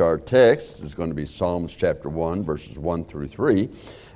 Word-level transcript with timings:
Our 0.00 0.18
text 0.18 0.80
is 0.80 0.94
going 0.94 1.10
to 1.10 1.14
be 1.14 1.24
Psalms 1.24 1.74
chapter 1.76 2.08
1, 2.08 2.42
verses 2.42 2.78
1 2.78 3.04
through 3.04 3.28
3. 3.28 3.68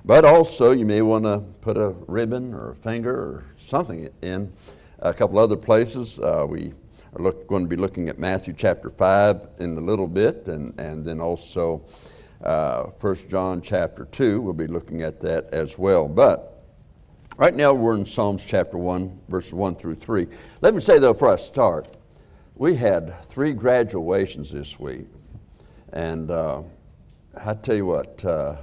But 0.05 0.25
also, 0.25 0.73
you 0.73 0.85
may 0.85 1.03
want 1.03 1.25
to 1.25 1.39
put 1.61 1.77
a 1.77 1.91
ribbon 2.09 2.53
or 2.53 2.71
a 2.71 2.75
finger 2.75 3.15
or 3.15 3.45
something 3.59 4.09
in 4.23 4.53
a 4.99 5.15
couple 5.15 5.39
other 5.39 5.57
places. 5.57 6.19
Uh, 6.19 6.47
we 6.49 6.73
are 7.13 7.23
look, 7.23 7.47
going 7.47 7.63
to 7.63 7.69
be 7.69 7.77
looking 7.77 8.09
at 8.09 8.19
Matthew 8.19 8.55
chapter 8.57 8.91
5 8.91 9.49
in 9.61 9.77
a 9.79 9.81
little 9.81 10.09
bit, 10.09 10.47
and, 10.47 10.79
and 10.81 11.05
then 11.05 11.21
also 11.21 11.85
uh, 12.43 12.85
1 13.01 13.17
John 13.29 13.63
chapter 13.63 14.05
2. 14.07 14.41
We'll 14.41 14.55
be 14.55 14.67
looking 14.67 15.03
at 15.03 15.21
that 15.21 15.53
as 15.53 15.79
well. 15.79 16.09
But 16.09 16.65
right 17.37 17.55
now, 17.55 17.73
we're 17.73 17.97
in 17.97 18.07
Psalms 18.07 18.45
chapter 18.45 18.79
1, 18.79 19.21
verses 19.29 19.55
1 19.55 19.77
through 19.77 19.95
3. 19.95 20.27
Let 20.61 20.75
me 20.75 20.81
say, 20.81 20.99
though, 20.99 21.13
before 21.13 21.33
I 21.35 21.37
start, 21.37 21.97
we 22.57 22.75
had 22.75 23.23
three 23.25 23.53
graduations 23.53 24.51
this 24.51 24.81
week. 24.81 25.07
And 25.93 26.31
uh, 26.31 26.63
I 27.45 27.55
tell 27.55 27.77
you 27.77 27.87
what, 27.87 28.25
uh, 28.25 28.57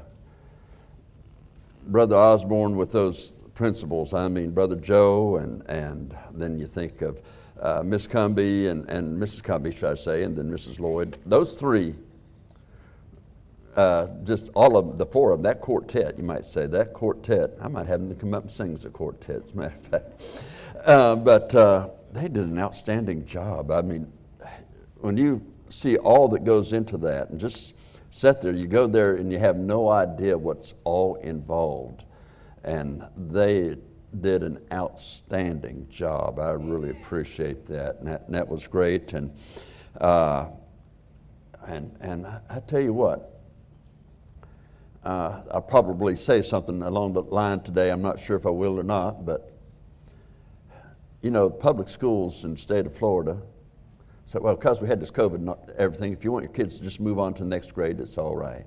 Brother 1.87 2.15
Osborne 2.15 2.75
with 2.75 2.91
those 2.91 3.31
principals, 3.53 4.13
I 4.13 4.27
mean, 4.27 4.51
Brother 4.51 4.75
Joe, 4.75 5.37
and, 5.37 5.67
and 5.69 6.15
then 6.33 6.59
you 6.59 6.67
think 6.67 7.01
of 7.01 7.21
uh, 7.59 7.81
Miss 7.83 8.07
Cumby 8.07 8.69
and, 8.69 8.89
and 8.89 9.21
Mrs. 9.21 9.41
Cumby, 9.41 9.75
should 9.75 9.91
I 9.91 9.95
say, 9.95 10.23
and 10.23 10.35
then 10.35 10.51
Mrs. 10.51 10.79
Lloyd. 10.79 11.17
Those 11.25 11.55
three, 11.55 11.95
uh, 13.75 14.07
just 14.23 14.49
all 14.55 14.77
of 14.77 14.97
the 14.97 15.05
four 15.05 15.31
of 15.31 15.39
them, 15.39 15.43
that 15.43 15.61
quartet, 15.61 16.17
you 16.17 16.23
might 16.23 16.45
say, 16.45 16.67
that 16.67 16.93
quartet, 16.93 17.51
I 17.61 17.67
might 17.67 17.87
have 17.87 18.01
them 18.01 18.09
to 18.09 18.15
come 18.15 18.33
up 18.33 18.43
and 18.43 18.51
sing 18.51 18.73
as 18.73 18.85
a 18.85 18.89
quartet, 18.89 19.43
as 19.45 19.53
a 19.53 19.57
matter 19.57 19.75
of 19.75 19.87
fact. 19.87 20.21
Uh, 20.85 21.15
but 21.15 21.55
uh, 21.55 21.89
they 22.11 22.23
did 22.23 22.45
an 22.45 22.59
outstanding 22.59 23.25
job. 23.25 23.71
I 23.71 23.81
mean, 23.81 24.11
when 24.99 25.17
you 25.17 25.41
see 25.75 25.97
all 25.97 26.27
that 26.29 26.43
goes 26.43 26.73
into 26.73 26.97
that 26.97 27.29
and 27.29 27.39
just 27.39 27.73
sit 28.09 28.41
there, 28.41 28.53
you 28.53 28.65
go 28.65 28.87
there 28.87 29.15
and 29.15 29.31
you 29.31 29.37
have 29.37 29.57
no 29.57 29.89
idea 29.89 30.37
what's 30.37 30.73
all 30.85 31.15
involved. 31.15 32.03
And 32.63 33.03
they 33.17 33.75
did 34.21 34.41
an 34.43 34.59
outstanding 34.71 35.87
job. 35.89 36.39
I 36.39 36.51
really 36.51 36.91
appreciate 36.91 37.65
that. 37.67 37.97
And 37.99 38.07
that, 38.07 38.23
and 38.25 38.35
that 38.35 38.47
was 38.47 38.67
great. 38.67 39.11
And, 39.13 39.35
uh, 39.99 40.47
and, 41.67 41.95
and 41.99 42.25
I, 42.25 42.61
tell 42.65 42.79
you 42.79 42.93
what, 42.93 43.41
uh, 45.03 45.41
I'll 45.51 45.61
probably 45.61 46.15
say 46.15 46.41
something 46.41 46.81
along 46.83 47.13
the 47.13 47.21
line 47.23 47.59
today. 47.59 47.91
I'm 47.91 48.01
not 48.01 48.19
sure 48.19 48.37
if 48.37 48.45
I 48.45 48.51
will 48.51 48.79
or 48.79 48.83
not, 48.83 49.25
but 49.25 49.51
you 51.21 51.31
know, 51.31 51.49
public 51.49 51.89
schools 51.89 52.45
in 52.45 52.51
the 52.51 52.57
state 52.57 52.85
of 52.85 52.95
Florida 52.95 53.41
said, 54.25 54.41
well, 54.41 54.55
because 54.55 54.81
we 54.81 54.87
had 54.87 54.99
this 54.99 55.11
COVID 55.11 55.35
and 55.35 55.55
everything, 55.77 56.11
if 56.11 56.23
you 56.23 56.31
want 56.31 56.43
your 56.43 56.51
kids 56.51 56.77
to 56.77 56.83
just 56.83 56.99
move 56.99 57.19
on 57.19 57.33
to 57.35 57.43
the 57.43 57.49
next 57.49 57.73
grade, 57.73 57.99
it's 57.99 58.17
all 58.17 58.35
right. 58.35 58.65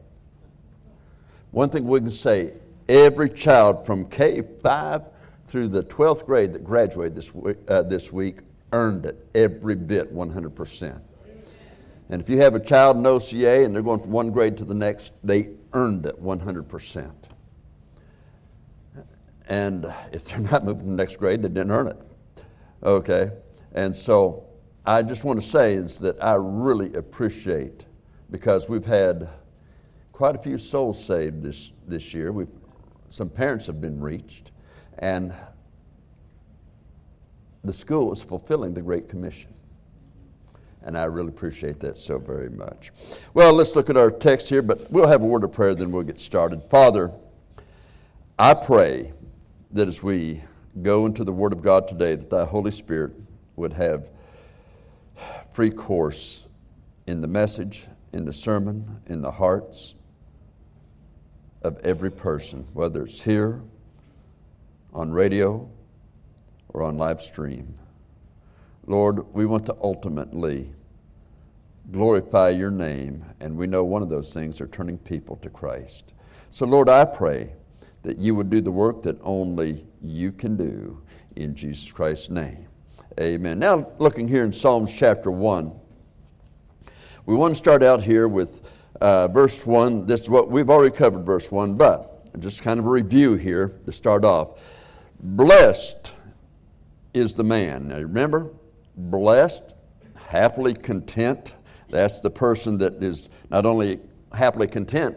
One 1.51 1.69
thing 1.69 1.85
we 1.85 1.99
can 2.01 2.11
say 2.11 2.53
every 2.89 3.29
child 3.29 3.85
from 3.85 4.09
K 4.09 4.43
5 4.63 5.03
through 5.45 5.69
the 5.69 5.83
12th 5.83 6.27
grade 6.27 6.53
that 6.53 6.63
graduated 6.63 7.15
this 7.15 7.35
week, 7.35 7.57
uh, 7.69 7.83
this 7.83 8.13
week 8.13 8.41
earned 8.73 9.07
it 9.07 9.27
every 9.35 9.75
bit 9.75 10.15
100%. 10.15 11.01
And 12.11 12.23
if 12.23 12.29
you 12.29 12.39
have 12.39 12.55
a 12.55 12.61
child 12.61 12.97
in 12.97 13.07
OCA 13.07 13.65
and 13.65 13.75
they're 13.75 13.83
going 13.83 14.01
from 14.01 14.11
one 14.11 14.31
grade 14.31 14.57
to 14.59 14.65
the 14.65 14.75
next, 14.75 15.13
they 15.25 15.51
earned 15.73 16.07
it 16.07 16.23
100%. 16.23 17.11
And 19.49 19.93
if 20.13 20.25
they're 20.25 20.39
not 20.39 20.65
moving 20.65 20.85
to 20.85 20.91
the 20.91 20.97
next 20.97 21.17
grade, 21.17 21.43
they 21.43 21.49
didn't 21.49 21.71
earn 21.71 21.89
it. 21.89 21.97
Okay? 22.83 23.31
And 23.73 23.95
so 23.95 24.48
I 24.89 25.03
just 25.03 25.23
want 25.23 25.39
to 25.39 25.47
say 25.47 25.75
is 25.75 25.99
that 25.99 26.25
I 26.25 26.37
really 26.37 26.95
appreciate 26.95 27.85
because 28.31 28.71
we've 28.71 28.87
had 28.87 29.29
quite 30.13 30.35
a 30.35 30.39
few 30.39 30.57
souls 30.57 31.05
saved 31.05 31.43
this, 31.43 31.73
this 31.87 32.15
year. 32.15 32.33
We've, 32.33 32.49
some 33.11 33.29
parents 33.29 33.67
have 33.67 33.83
been 33.83 34.01
reached, 34.01 34.51
and 34.99 35.35
the 37.63 37.73
school 37.75 38.11
is 38.13 38.23
fulfilling 38.23 38.73
the 38.73 38.81
Great 38.81 39.11
Commission. 39.11 39.53
And 40.81 40.97
I 40.97 41.05
really 41.05 41.29
appreciate 41.29 41.81
that 41.81 41.99
so 41.99 42.19
very 42.19 42.49
much. 42.49 42.91
Well, 43.35 43.53
let's 43.53 43.77
look 43.77 43.91
at 43.91 43.99
our 43.99 44.11
text 44.11 44.49
here, 44.49 44.63
but 44.63 44.91
we'll 44.91 45.09
have 45.09 45.21
a 45.21 45.27
word 45.27 45.45
of 45.45 45.53
prayer, 45.53 45.75
then 45.75 45.93
we'll 45.93 46.03
get 46.03 46.19
started. 46.19 46.63
Father, 46.71 47.13
I 48.39 48.55
pray 48.55 49.13
that 49.71 49.87
as 49.87 50.03
we 50.03 50.45
go 50.81 51.05
into 51.05 51.25
the 51.25 51.33
Word 51.33 51.53
of 51.53 51.61
God 51.61 51.89
today, 51.89 52.15
that 52.15 52.31
thy 52.31 52.47
Holy 52.47 52.71
Spirit 52.71 53.13
would 53.55 53.75
have 53.75 54.09
free 55.59 55.71
course 55.71 56.47
in 57.09 57.21
the 57.21 57.27
message, 57.27 57.89
in 58.13 58.25
the 58.25 58.33
sermon, 58.33 59.01
in 59.07 59.21
the 59.23 59.31
hearts 59.33 59.97
of 61.63 61.77
every 61.79 62.13
person, 62.13 62.65
whether 62.75 63.03
it's 63.03 63.23
here, 63.23 63.61
on 64.95 65.11
radio, 65.11 65.69
or 66.69 66.85
on 66.85 66.97
live 66.97 67.21
stream. 67.21 67.77
Lord, 68.87 69.35
we 69.35 69.47
want 69.47 69.67
to 69.67 69.77
ultimately 69.83 70.73
glorify 71.91 72.51
your 72.51 72.71
name, 72.71 73.25
and 73.41 73.57
we 73.57 73.67
know 73.67 73.83
one 73.83 74.03
of 74.03 74.09
those 74.09 74.33
things 74.33 74.61
are 74.61 74.69
turning 74.69 74.97
people 74.97 75.35
to 75.39 75.51
Christ. 75.51 76.13
So, 76.51 76.67
Lord, 76.67 76.89
I 76.89 77.05
pray 77.05 77.53
that 78.05 78.17
you 78.17 78.37
would 78.37 78.49
do 78.49 78.61
the 78.61 78.71
work 78.71 79.03
that 79.03 79.19
only 79.23 79.89
you 80.01 80.31
can 80.31 80.57
do 80.57 81.03
in 81.35 81.57
Jesus 81.57 81.91
Christ's 81.91 82.31
name. 82.31 82.68
Amen. 83.21 83.59
Now, 83.59 83.91
looking 83.99 84.29
here 84.29 84.45
in 84.45 84.53
Psalms 84.53 84.95
chapter 84.95 85.29
1, 85.29 85.73
we 87.27 87.35
want 87.35 87.53
to 87.53 87.59
start 87.59 87.83
out 87.83 88.01
here 88.01 88.29
with 88.29 88.61
uh, 89.01 89.27
verse 89.27 89.67
1. 89.67 90.07
This 90.07 90.23
is 90.23 90.31
what 90.31 90.49
we've 90.49 90.71
already 90.71 90.95
covered, 90.95 91.27
verse 91.27 91.51
1, 91.51 91.75
but 91.75 92.39
just 92.39 92.63
kind 92.63 92.79
of 92.79 92.87
a 92.87 92.91
review 92.91 93.35
here 93.35 93.73
to 93.87 93.91
start 93.91 94.25
off. 94.25 94.61
Blessed 95.19 96.13
is 97.13 97.35
the 97.35 97.43
man. 97.43 97.89
Now, 97.89 97.97
remember, 97.97 98.53
blessed, 98.97 99.75
happily 100.15 100.75
content. 100.75 101.55
That's 101.91 102.21
the 102.21 102.31
person 102.31 102.79
that 102.79 103.03
is 103.03 103.31
not 103.51 103.67
only 103.67 103.99
happily 104.33 104.69
content, 104.69 105.17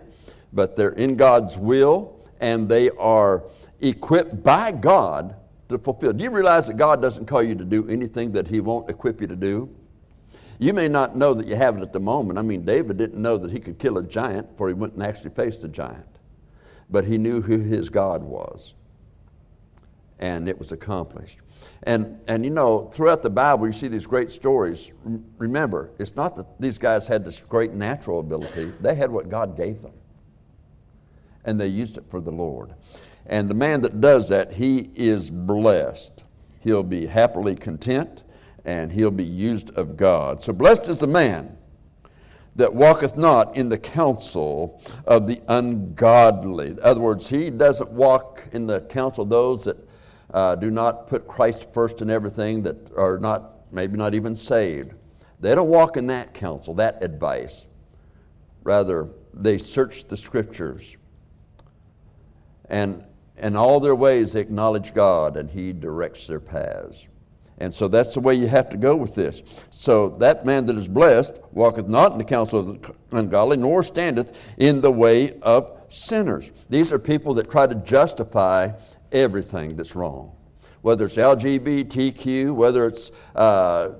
but 0.52 0.76
they're 0.76 0.94
in 0.94 1.18
God's 1.18 1.56
will 1.56 2.28
and 2.40 2.68
they 2.68 2.90
are 2.90 3.44
equipped 3.80 4.42
by 4.42 4.72
God 4.72 5.36
to 5.72 5.80
fulfill. 5.80 6.14
Do 6.14 6.24
you 6.24 6.30
realize 6.30 6.68
that 6.68 6.78
God 6.78 7.02
doesn't 7.02 7.26
call 7.26 7.44
you 7.44 7.56
to 7.56 7.66
do 7.66 7.88
anything 7.88 8.32
that 8.34 8.48
He 8.48 8.60
won't 8.60 8.90
equip 8.90 9.22
you 9.22 9.28
to 9.28 9.36
do? 9.36 9.70
You 10.60 10.74
may 10.74 10.88
not 10.88 11.16
know 11.16 11.34
that 11.34 11.48
you 11.48 11.56
have 11.56 11.78
it 11.78 11.82
at 11.82 11.92
the 11.92 12.00
moment. 12.00 12.38
I 12.38 12.44
mean, 12.44 12.64
David 12.64 12.98
didn't 12.98 13.20
know 13.20 13.36
that 13.38 13.50
he 13.50 13.60
could 13.60 13.80
kill 13.80 13.98
a 13.98 14.04
giant 14.04 14.56
for 14.58 14.68
he 14.68 14.76
went 14.76 14.94
and 14.94 15.02
actually 15.02 15.32
faced 15.32 15.64
the 15.64 15.68
giant. 15.68 16.06
But 16.88 17.06
he 17.06 17.18
knew 17.18 17.42
who 17.42 17.58
his 17.58 17.90
God 17.90 18.22
was. 18.22 18.76
And 20.20 20.48
it 20.48 20.60
was 20.60 20.72
accomplished. 20.72 21.40
And, 21.82 22.20
and 22.28 22.44
you 22.46 22.52
know, 22.52 22.90
throughout 22.94 23.24
the 23.24 23.30
Bible, 23.32 23.66
you 23.66 23.72
see 23.72 23.88
these 23.88 24.06
great 24.06 24.30
stories. 24.30 24.92
Remember, 25.40 25.90
it's 25.98 26.16
not 26.16 26.36
that 26.36 26.46
these 26.62 26.78
guys 26.78 27.08
had 27.08 27.26
this 27.26 27.42
great 27.42 27.74
natural 27.74 28.20
ability, 28.20 28.72
they 28.82 28.94
had 28.94 29.10
what 29.10 29.30
God 29.30 29.58
gave 29.58 29.82
them 29.82 29.94
and 31.46 31.60
they 31.60 31.68
used 31.68 31.98
it 31.98 32.04
for 32.10 32.22
the 32.22 32.32
Lord. 32.32 32.74
And 33.32 33.50
the 33.50 33.56
man 33.56 33.82
that 33.82 34.02
does 34.02 34.28
that, 34.28 34.52
he 34.52 34.92
is 34.94 35.32
blessed. 35.32 36.26
He'll 36.60 36.84
be 36.84 37.08
happily 37.08 37.56
content 37.56 38.24
and 38.66 38.92
he'll 38.92 39.10
be 39.10 39.24
used 39.24 39.72
of 39.72 39.96
God. 39.96 40.44
So 40.44 40.52
blessed 40.52 40.90
is 40.90 41.00
the 41.00 41.08
man 41.08 41.58
that 42.58 42.74
walketh 42.74 43.16
not 43.16 43.56
in 43.56 43.70
the 43.70 43.78
counsel 43.78 44.84
of 45.08 45.28
the 45.28 45.42
ungodly. 45.48 46.72
In 46.72 46.80
other 46.82 47.00
words, 47.00 47.30
he 47.30 47.50
doesn't 47.50 47.90
walk 47.90 48.44
in 48.52 48.68
the 48.68 48.82
counsel 48.82 49.24
of 49.24 49.30
those 49.30 49.64
that 49.64 49.78
uh, 50.34 50.56
do 50.56 50.70
not 50.70 51.08
put 51.08 51.26
Christ 51.26 51.74
first 51.74 52.02
in 52.02 52.10
everything, 52.10 52.64
that 52.64 52.92
are 52.98 53.18
not, 53.18 53.72
maybe 53.72 53.98
not 53.98 54.14
even 54.14 54.36
saved. 54.36 54.94
They 55.40 55.56
don't 55.56 55.70
walk 55.70 55.96
in 55.96 56.08
that 56.08 56.34
counsel, 56.34 56.74
that 56.76 57.02
advice. 57.02 57.68
Rather, 58.64 59.08
they 59.34 59.58
search 59.58 60.08
the 60.10 60.18
scriptures 60.18 60.98
and 62.70 63.04
in 63.42 63.56
all 63.56 63.80
their 63.80 63.96
ways 63.96 64.34
they 64.34 64.42
acknowledge 64.42 64.94
God 64.94 65.38
and 65.38 65.50
He 65.50 65.74
directs 65.74 66.28
their 66.28 66.40
paths. 66.40 67.08
And 67.58 67.72
so 67.72 67.88
that's 67.88 68.16
the 68.16 68.20
way 68.20 68.34
you 68.34 68.48
have 68.48 68.70
to 68.72 68.78
go 68.78 68.96
with 68.96 69.14
this. 69.14 69.44
So 69.70 70.10
that 70.20 70.48
man 70.48 70.66
that 70.66 70.78
is 70.78 70.88
blessed 70.88 71.40
walketh 71.52 71.88
not 71.88 72.12
in 72.12 72.18
the 72.18 72.24
counsel 72.24 72.60
of 72.60 72.82
the 72.82 72.96
ungodly, 73.12 73.58
nor 73.58 73.84
standeth 73.84 74.36
in 74.58 74.82
the 74.82 74.92
way 74.92 75.40
of 75.42 75.72
sinners. 75.88 76.50
These 76.70 76.92
are 76.92 76.98
people 76.98 77.36
that 77.36 77.52
try 77.52 77.68
to 77.68 77.76
justify 77.76 78.72
everything 79.12 79.76
that's 79.76 79.96
wrong. 79.96 80.32
Whether 80.82 81.06
it's 81.06 81.18
LGBTQ, 81.18 82.56
whether 82.56 82.88
it's 82.88 83.12
uh, 83.36 83.92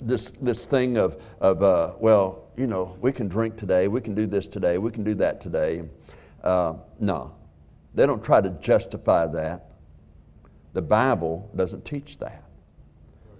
this, 0.00 0.30
this 0.30 0.64
thing 0.64 0.96
of, 0.96 1.22
of 1.40 1.62
uh, 1.62 1.92
well, 1.98 2.44
you 2.56 2.66
know, 2.66 2.96
we 3.02 3.12
can 3.12 3.28
drink 3.28 3.58
today, 3.58 3.88
we 3.88 4.00
can 4.00 4.14
do 4.14 4.26
this 4.26 4.46
today, 4.46 4.78
we 4.78 4.90
can 4.90 5.04
do 5.04 5.14
that 5.16 5.42
today. 5.42 5.82
Uh, 6.42 6.74
no, 7.00 7.34
they 7.94 8.06
don't 8.06 8.22
try 8.22 8.40
to 8.40 8.50
justify 8.50 9.26
that. 9.26 9.70
The 10.72 10.82
Bible 10.82 11.50
doesn't 11.56 11.84
teach 11.84 12.18
that. 12.18 12.44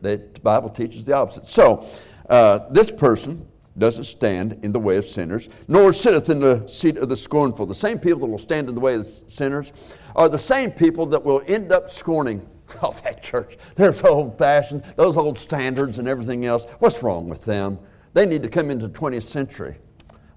The 0.03 0.19
Bible 0.43 0.71
teaches 0.71 1.05
the 1.05 1.15
opposite. 1.15 1.47
So, 1.47 1.87
uh, 2.29 2.61
this 2.71 2.91
person 2.91 3.47
doesn't 3.79 4.05
stand 4.05 4.59
in 4.63 4.73
the 4.73 4.81
way 4.81 4.97
of 4.97 5.05
sinners, 5.05 5.49
nor 5.69 5.93
sitteth 5.93 6.31
in 6.31 6.41
the 6.41 6.67
seat 6.67 6.97
of 6.97 7.09
the 7.09 7.17
scornful. 7.17 7.67
The 7.67 7.75
same 7.75 7.99
people 7.99 8.21
that 8.21 8.27
will 8.27 8.39
stand 8.39 8.69
in 8.69 8.75
the 8.75 8.81
way 8.81 8.95
of 8.95 9.07
sinners 9.07 9.73
are 10.15 10.29
the 10.29 10.39
same 10.39 10.71
people 10.71 11.07
that 11.07 11.23
will 11.23 11.43
end 11.47 11.73
up 11.73 11.91
scorning 11.91 12.49
oh, 12.83 12.93
that 13.05 13.23
church. 13.23 13.57
They're 13.75 13.93
so 13.93 14.09
old 14.09 14.39
fashioned, 14.39 14.83
those 14.97 15.17
old 15.17 15.39
standards 15.39 15.99
and 15.99 16.09
everything 16.09 16.47
else. 16.47 16.65
What's 16.79 17.03
wrong 17.03 17.29
with 17.29 17.45
them? 17.45 17.79
They 18.15 18.27
need 18.27 18.43
to 18.43 18.49
come 18.49 18.71
into 18.71 18.89
the 18.89 18.99
20th 18.99 19.25
century. 19.25 19.77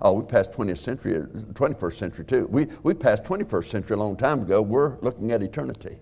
Oh, 0.01 0.13
we 0.13 0.25
passed 0.25 0.51
20th 0.51 0.77
century, 0.77 1.13
21st 1.13 1.93
century 1.93 2.25
too. 2.25 2.47
We, 2.49 2.67
we 2.83 2.93
passed 2.93 3.23
21st 3.25 3.65
century 3.65 3.95
a 3.95 3.99
long 3.99 4.15
time 4.15 4.41
ago. 4.41 4.61
We're 4.61 4.97
looking 4.99 5.31
at 5.31 5.43
eternity. 5.43 5.97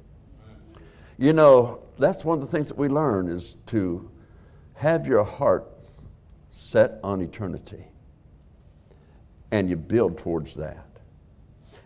You 1.17 1.33
know, 1.33 1.81
that's 1.97 2.23
one 2.23 2.39
of 2.39 2.45
the 2.45 2.51
things 2.51 2.67
that 2.67 2.77
we 2.77 2.89
learn 2.89 3.27
is 3.27 3.57
to 3.67 4.11
have 4.75 5.07
your 5.07 5.23
heart 5.23 5.67
set 6.51 6.99
on 7.03 7.21
eternity. 7.21 7.85
And 9.51 9.69
you 9.69 9.77
build 9.77 10.17
towards 10.19 10.53
that. 10.55 10.85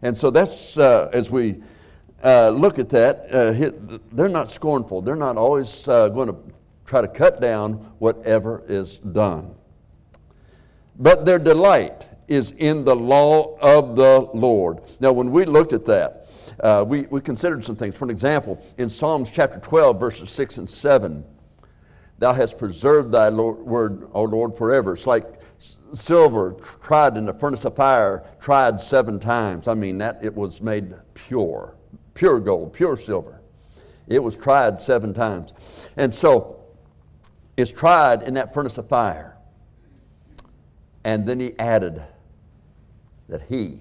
And 0.01 0.17
so 0.17 0.31
that's, 0.31 0.77
uh, 0.77 1.09
as 1.13 1.31
we 1.31 1.61
uh, 2.23 2.49
look 2.49 2.77
at 2.77 2.89
that, 2.89 3.27
uh, 3.31 3.99
they're 4.11 4.27
not 4.27 4.51
scornful. 4.51 5.01
They're 5.01 5.15
not 5.15 5.37
always 5.37 5.87
uh, 5.87 6.09
going 6.09 6.27
to 6.27 6.35
try 6.85 7.01
to 7.01 7.07
cut 7.07 7.39
down 7.39 7.73
whatever 7.99 8.63
is 8.67 8.99
done. 8.99 9.55
But 11.01 11.25
their 11.25 11.39
delight 11.39 12.07
is 12.27 12.51
in 12.51 12.85
the 12.85 12.95
law 12.95 13.57
of 13.59 13.95
the 13.95 14.29
Lord. 14.35 14.81
Now, 14.99 15.11
when 15.11 15.31
we 15.31 15.45
looked 15.45 15.73
at 15.73 15.83
that, 15.85 16.27
uh, 16.59 16.85
we, 16.87 17.01
we 17.07 17.19
considered 17.21 17.63
some 17.63 17.75
things. 17.75 17.97
For 17.97 18.05
an 18.05 18.11
example, 18.11 18.63
in 18.77 18.87
Psalms 18.87 19.31
chapter 19.31 19.59
12, 19.59 19.99
verses 19.99 20.29
6 20.29 20.57
and 20.59 20.69
7, 20.69 21.25
Thou 22.19 22.33
hast 22.33 22.59
preserved 22.59 23.11
thy 23.11 23.29
Lord, 23.29 23.57
word, 23.57 24.07
O 24.13 24.23
Lord, 24.23 24.55
forever. 24.55 24.93
It's 24.93 25.07
like 25.07 25.25
silver 25.93 26.55
tried 26.83 27.17
in 27.17 27.25
the 27.25 27.33
furnace 27.33 27.65
of 27.65 27.75
fire, 27.75 28.23
tried 28.39 28.79
seven 28.79 29.19
times. 29.19 29.67
I 29.67 29.73
mean, 29.73 29.97
that 29.97 30.19
it 30.23 30.35
was 30.35 30.61
made 30.61 30.93
pure, 31.15 31.75
pure 32.13 32.39
gold, 32.39 32.73
pure 32.73 32.95
silver. 32.95 33.41
It 34.07 34.21
was 34.21 34.37
tried 34.37 34.79
seven 34.79 35.15
times. 35.15 35.53
And 35.97 36.13
so 36.13 36.63
it's 37.57 37.71
tried 37.71 38.21
in 38.21 38.35
that 38.35 38.53
furnace 38.53 38.77
of 38.77 38.87
fire. 38.87 39.35
And 41.03 41.25
then 41.25 41.39
he 41.39 41.57
added 41.57 42.01
that 43.29 43.43
he 43.43 43.79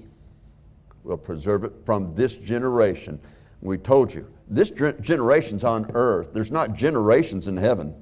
will 1.05 1.19
preserve 1.19 1.65
it 1.65 1.73
from 1.85 2.15
this 2.15 2.37
generation. 2.37 3.21
We 3.61 3.79
told 3.79 4.15
you, 4.15 4.27
this 4.49 4.71
generation's 4.71 5.65
on 5.65 5.91
earth. 5.95 6.31
There's 6.33 6.51
not 6.51 6.75
generations 6.75 7.47
in 7.47 7.57
heaven. 7.57 7.95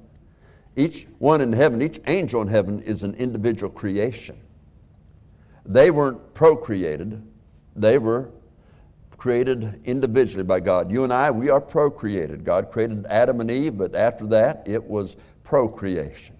Each 0.75 1.07
one 1.17 1.41
in 1.41 1.53
heaven, 1.53 1.81
each 1.81 1.99
angel 2.07 2.41
in 2.41 2.47
heaven 2.47 2.81
is 2.81 3.03
an 3.03 3.13
individual 3.15 3.71
creation. 3.71 4.39
They 5.65 5.91
weren't 5.91 6.33
procreated, 6.33 7.21
they 7.75 7.97
were 7.97 8.31
created 9.17 9.81
individually 9.83 10.43
by 10.43 10.61
God. 10.61 10.89
You 10.89 11.03
and 11.03 11.11
I, 11.11 11.29
we 11.29 11.49
are 11.49 11.59
procreated. 11.59 12.45
God 12.45 12.71
created 12.71 13.05
Adam 13.07 13.41
and 13.41 13.51
Eve, 13.51 13.77
but 13.77 13.93
after 13.93 14.25
that, 14.27 14.63
it 14.65 14.83
was 14.83 15.17
procreation. 15.43 16.35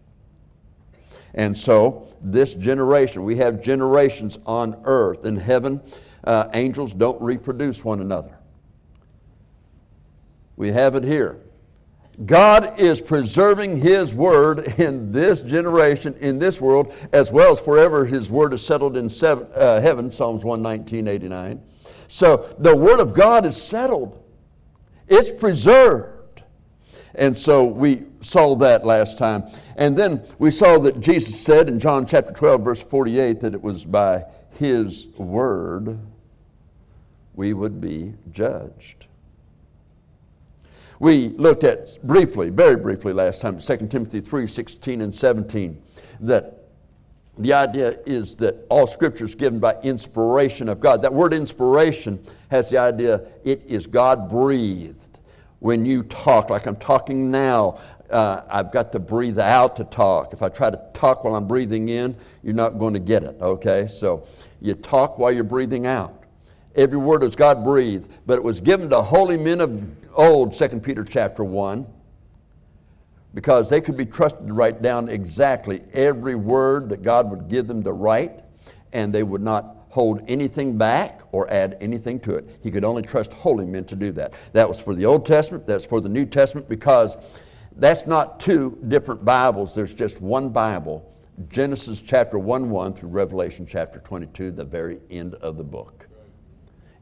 And 1.34 1.58
so, 1.58 2.08
this 2.22 2.54
generation, 2.54 3.24
we 3.24 3.38
have 3.38 3.62
generations 3.62 4.40
on 4.46 4.80
earth. 4.84 5.26
In 5.26 5.36
heaven, 5.36 5.82
uh, 6.24 6.50
angels 6.54 6.94
don't 6.94 7.22
reproduce 7.22 7.84
one 7.84 8.02
another. 8.02 8.38
We 10.56 10.70
have 10.70 10.96
it 10.96 11.04
here. 11.04 11.40
God 12.26 12.80
is 12.80 13.00
preserving 13.00 13.78
His 13.78 14.14
word 14.14 14.80
in 14.80 15.12
this 15.12 15.42
generation, 15.42 16.16
in 16.16 16.38
this 16.38 16.60
world, 16.60 16.94
as 17.14 17.32
well 17.32 17.52
as 17.52 17.60
forever 17.60 18.06
His 18.06 18.30
word 18.30 18.54
is 18.54 18.66
settled 18.66 18.98
in 18.98 19.10
seven, 19.10 19.48
uh, 19.56 19.80
heaven, 19.80 20.12
Psalms 20.12 20.44
119, 20.44 21.08
89. 21.08 21.62
So 22.10 22.54
the 22.60 22.76
word 22.76 23.00
of 23.00 23.14
God 23.14 23.46
is 23.46 23.62
settled, 23.62 24.22
it's 25.08 25.32
preserved. 25.32 26.19
And 27.20 27.38
so 27.38 27.66
we 27.66 28.04
saw 28.22 28.56
that 28.56 28.86
last 28.86 29.18
time. 29.18 29.44
And 29.76 29.98
then 29.98 30.24
we 30.40 30.52
saw 30.52 30.80
that 30.80 31.02
Jesus 31.02 31.38
said 31.38 31.68
in 31.68 31.78
John 31.78 32.06
chapter 32.06 32.32
12, 32.32 32.62
verse 32.62 32.82
48, 32.82 33.42
that 33.42 33.54
it 33.54 33.62
was 33.62 33.84
by 33.84 34.24
His 34.52 35.08
word 35.18 36.00
we 37.36 37.54
would 37.54 37.82
be 37.82 38.14
judged. 38.32 39.06
We 41.00 41.30
looked 41.30 41.66
at 41.66 42.02
briefly, 42.04 42.50
very 42.50 42.78
briefly 42.78 43.12
last 43.12 43.42
time, 43.42 43.60
2 43.60 43.88
Timothy 43.88 44.22
3 44.22 44.48
16 44.48 45.02
and 45.02 45.14
17, 45.14 45.82
that 46.22 46.68
the 47.38 47.54
idea 47.54 47.98
is 48.06 48.36
that 48.38 48.66
all 48.70 48.88
scripture 48.88 49.26
is 49.26 49.36
given 49.36 49.60
by 49.60 49.76
inspiration 49.82 50.70
of 50.70 50.80
God. 50.80 51.02
That 51.02 51.14
word 51.14 51.34
inspiration 51.34 52.22
has 52.50 52.70
the 52.70 52.78
idea 52.78 53.24
it 53.44 53.64
is 53.68 53.88
God 53.88 54.30
breathed. 54.30 55.09
When 55.60 55.86
you 55.86 56.04
talk, 56.04 56.50
like 56.50 56.66
I'm 56.66 56.78
talking 56.78 57.30
now, 57.32 57.80
uh, 58.10 58.42
I've 58.50 58.72
got 58.72 58.92
to 58.94 59.00
breathe 59.00 59.40
out 59.40 59.76
to 59.76 59.84
talk. 59.84 60.34
If 60.34 60.42
I 60.42 60.50
try 60.50 60.70
to 60.70 60.82
talk 60.94 61.24
while 61.24 61.36
I'm 61.36 61.48
breathing 61.48 61.90
in, 61.90 62.16
you're 62.44 62.56
not 62.56 62.80
going 62.80 62.94
to 62.94 63.00
get 63.00 63.24
it, 63.24 63.38
okay? 63.42 63.88
So 63.88 64.26
you 64.62 64.74
talk 64.74 65.18
while 65.18 65.32
you're 65.32 65.44
breathing 65.44 65.86
out. 65.86 66.24
Every 66.76 66.98
word 66.98 67.24
is 67.24 67.36
God 67.36 67.64
breathed, 67.64 68.10
but 68.26 68.36
it 68.36 68.44
was 68.44 68.62
given 68.62 68.90
to 68.90 69.02
holy 69.02 69.38
men 69.38 69.62
of 69.62 69.84
old, 70.14 70.54
2 70.54 70.80
Peter 70.80 71.04
chapter 71.04 71.44
1, 71.44 71.86
because 73.34 73.70
they 73.70 73.82
could 73.82 73.98
be 73.98 74.06
trusted 74.06 74.48
to 74.48 74.54
write 74.54 74.82
down 74.82 75.10
exactly 75.10 75.82
every 75.94 76.36
word 76.36 76.90
that 76.90 77.04
God 77.04 77.30
would 77.30 77.48
give 77.48 77.68
them 77.68 77.84
to 77.84 77.92
write, 77.92 78.32
and 78.92 79.14
they 79.14 79.24
would 79.24 79.42
not 79.42 79.76
hold 79.90 80.22
anything 80.28 80.78
back 80.78 81.22
or 81.32 81.52
add 81.52 81.78
anything 81.82 82.20
to 82.22 82.36
it. 82.36 82.60
He 82.62 82.72
could 82.72 82.84
only 82.84 83.02
trust 83.02 83.34
holy 83.34 83.66
men 83.66 83.86
to 83.86 83.96
do 83.96 84.12
that. 84.14 84.34
That 84.54 84.68
was 84.68 84.80
for 84.80 84.96
the 84.96 85.06
Old 85.06 85.26
Testament, 85.26 85.68
that's 85.68 85.86
for 85.86 86.00
the 86.00 86.10
New 86.10 86.26
Testament, 86.26 86.70
because 86.70 87.18
that's 87.76 88.06
not 88.06 88.40
two 88.40 88.78
different 88.88 89.26
Bibles, 89.26 89.74
there's 89.74 89.94
just 89.94 90.22
one 90.22 90.50
Bible. 90.50 91.06
Genesis 91.48 92.02
chapter 92.02 92.38
1 92.38 92.70
1 92.70 92.94
through 92.94 93.10
Revelation 93.10 93.66
chapter 93.66 94.00
22, 94.00 94.52
the 94.52 94.66
very 94.66 95.00
end 95.10 95.36
of 95.36 95.56
the 95.56 95.64
book. 95.64 96.10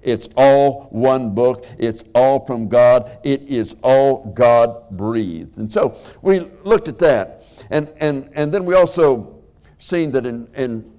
It's 0.01 0.29
all 0.37 0.87
one 0.91 1.33
book. 1.33 1.65
It's 1.79 2.03
all 2.13 2.45
from 2.45 2.69
God. 2.69 3.19
It 3.23 3.41
is 3.41 3.75
all 3.81 4.31
God 4.33 4.91
breathed. 4.91 5.57
And 5.57 5.71
so 5.71 5.97
we 6.21 6.41
looked 6.63 6.87
at 6.87 6.99
that. 6.99 7.43
And, 7.71 7.91
and, 7.97 8.29
and 8.33 8.53
then 8.53 8.63
we 8.65 8.75
also 8.75 9.41
seen 9.79 10.11
that 10.11 10.25
in, 10.25 10.47
in 10.55 10.96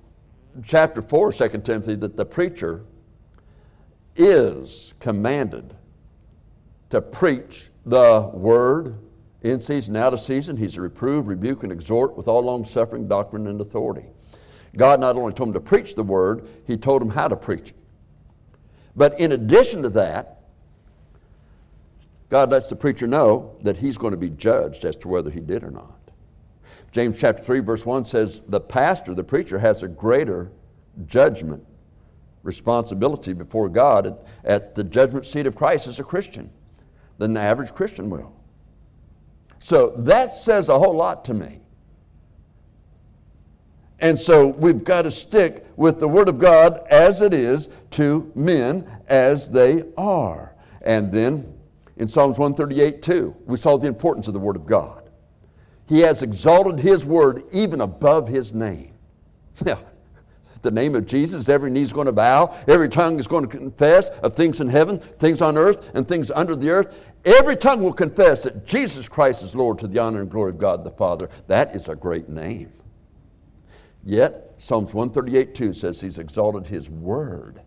chapter 0.64 1.02
4, 1.02 1.32
2 1.32 1.48
Timothy, 1.60 1.94
that 1.96 2.16
the 2.16 2.24
preacher 2.24 2.84
is 4.16 4.94
commanded 5.00 5.74
to 6.90 7.00
preach 7.00 7.68
the 7.84 8.30
word 8.32 8.98
in 9.42 9.60
season, 9.60 9.96
out 9.96 10.12
of 10.12 10.20
season. 10.20 10.56
He's 10.56 10.74
to 10.74 10.80
reprove, 10.80 11.28
rebuke, 11.28 11.62
and 11.62 11.72
exhort 11.72 12.16
with 12.16 12.28
all 12.28 12.42
long 12.42 12.64
suffering, 12.64 13.06
doctrine, 13.06 13.46
and 13.46 13.60
authority. 13.60 14.06
God 14.76 15.00
not 15.00 15.16
only 15.16 15.32
told 15.32 15.50
him 15.50 15.52
to 15.54 15.60
preach 15.60 15.94
the 15.94 16.02
word, 16.02 16.48
he 16.66 16.76
told 16.76 17.02
him 17.02 17.10
how 17.10 17.28
to 17.28 17.36
preach 17.36 17.70
it. 17.70 17.76
But 18.96 19.18
in 19.20 19.32
addition 19.32 19.82
to 19.82 19.88
that, 19.90 20.40
God 22.28 22.50
lets 22.50 22.68
the 22.68 22.76
preacher 22.76 23.06
know 23.06 23.56
that 23.62 23.76
he's 23.76 23.96
going 23.96 24.10
to 24.10 24.18
be 24.18 24.30
judged 24.30 24.84
as 24.84 24.96
to 24.96 25.08
whether 25.08 25.30
he 25.30 25.40
did 25.40 25.64
or 25.64 25.70
not. 25.70 25.97
James 26.90 27.18
chapter 27.18 27.42
3, 27.42 27.60
verse 27.60 27.84
1 27.84 28.04
says, 28.04 28.40
The 28.48 28.60
pastor, 28.60 29.14
the 29.14 29.24
preacher, 29.24 29.58
has 29.58 29.82
a 29.82 29.88
greater 29.88 30.50
judgment 31.06 31.64
responsibility 32.42 33.32
before 33.32 33.68
God 33.68 34.06
at, 34.06 34.26
at 34.44 34.74
the 34.74 34.84
judgment 34.84 35.26
seat 35.26 35.46
of 35.46 35.54
Christ 35.54 35.86
as 35.86 36.00
a 36.00 36.04
Christian 36.04 36.50
than 37.18 37.34
the 37.34 37.40
average 37.40 37.74
Christian 37.74 38.08
will. 38.08 38.32
So 39.58 39.94
that 39.98 40.30
says 40.30 40.68
a 40.68 40.78
whole 40.78 40.94
lot 40.94 41.24
to 41.26 41.34
me. 41.34 41.60
And 44.00 44.18
so 44.18 44.46
we've 44.46 44.84
got 44.84 45.02
to 45.02 45.10
stick 45.10 45.66
with 45.76 45.98
the 45.98 46.06
Word 46.06 46.28
of 46.28 46.38
God 46.38 46.86
as 46.88 47.20
it 47.20 47.34
is 47.34 47.68
to 47.92 48.30
men 48.34 48.88
as 49.08 49.50
they 49.50 49.84
are. 49.96 50.54
And 50.82 51.10
then 51.10 51.52
in 51.96 52.06
Psalms 52.06 52.38
138 52.38 53.02
2, 53.02 53.36
we 53.46 53.56
saw 53.56 53.76
the 53.76 53.88
importance 53.88 54.28
of 54.28 54.34
the 54.34 54.40
Word 54.40 54.54
of 54.54 54.66
God. 54.66 55.07
He 55.88 56.00
has 56.00 56.22
exalted 56.22 56.80
His 56.80 57.04
Word 57.04 57.44
even 57.52 57.80
above 57.80 58.28
His 58.28 58.52
name. 58.52 58.92
Now, 59.64 59.80
the 60.62 60.70
name 60.70 60.94
of 60.94 61.06
Jesus, 61.06 61.48
every 61.48 61.70
knee 61.70 61.82
is 61.82 61.92
going 61.92 62.06
to 62.06 62.12
bow, 62.12 62.54
every 62.66 62.88
tongue 62.88 63.18
is 63.18 63.26
going 63.26 63.48
to 63.48 63.50
confess 63.50 64.08
of 64.08 64.34
things 64.34 64.60
in 64.60 64.68
heaven, 64.68 64.98
things 64.98 65.40
on 65.40 65.56
earth, 65.56 65.90
and 65.94 66.06
things 66.06 66.30
under 66.30 66.54
the 66.54 66.70
earth. 66.70 66.94
Every 67.24 67.56
tongue 67.56 67.82
will 67.82 67.92
confess 67.92 68.42
that 68.44 68.66
Jesus 68.66 69.08
Christ 69.08 69.42
is 69.42 69.54
Lord 69.54 69.78
to 69.80 69.86
the 69.86 69.98
honor 69.98 70.20
and 70.20 70.30
glory 70.30 70.50
of 70.50 70.58
God 70.58 70.84
the 70.84 70.90
Father. 70.90 71.28
That 71.46 71.74
is 71.74 71.88
a 71.88 71.96
great 71.96 72.28
name. 72.28 72.72
Yet, 74.04 74.54
Psalms 74.58 74.94
138 74.94 75.54
2 75.54 75.72
says 75.72 76.00
he's 76.00 76.18
exalted 76.18 76.66
his 76.66 76.88
word 76.88 77.60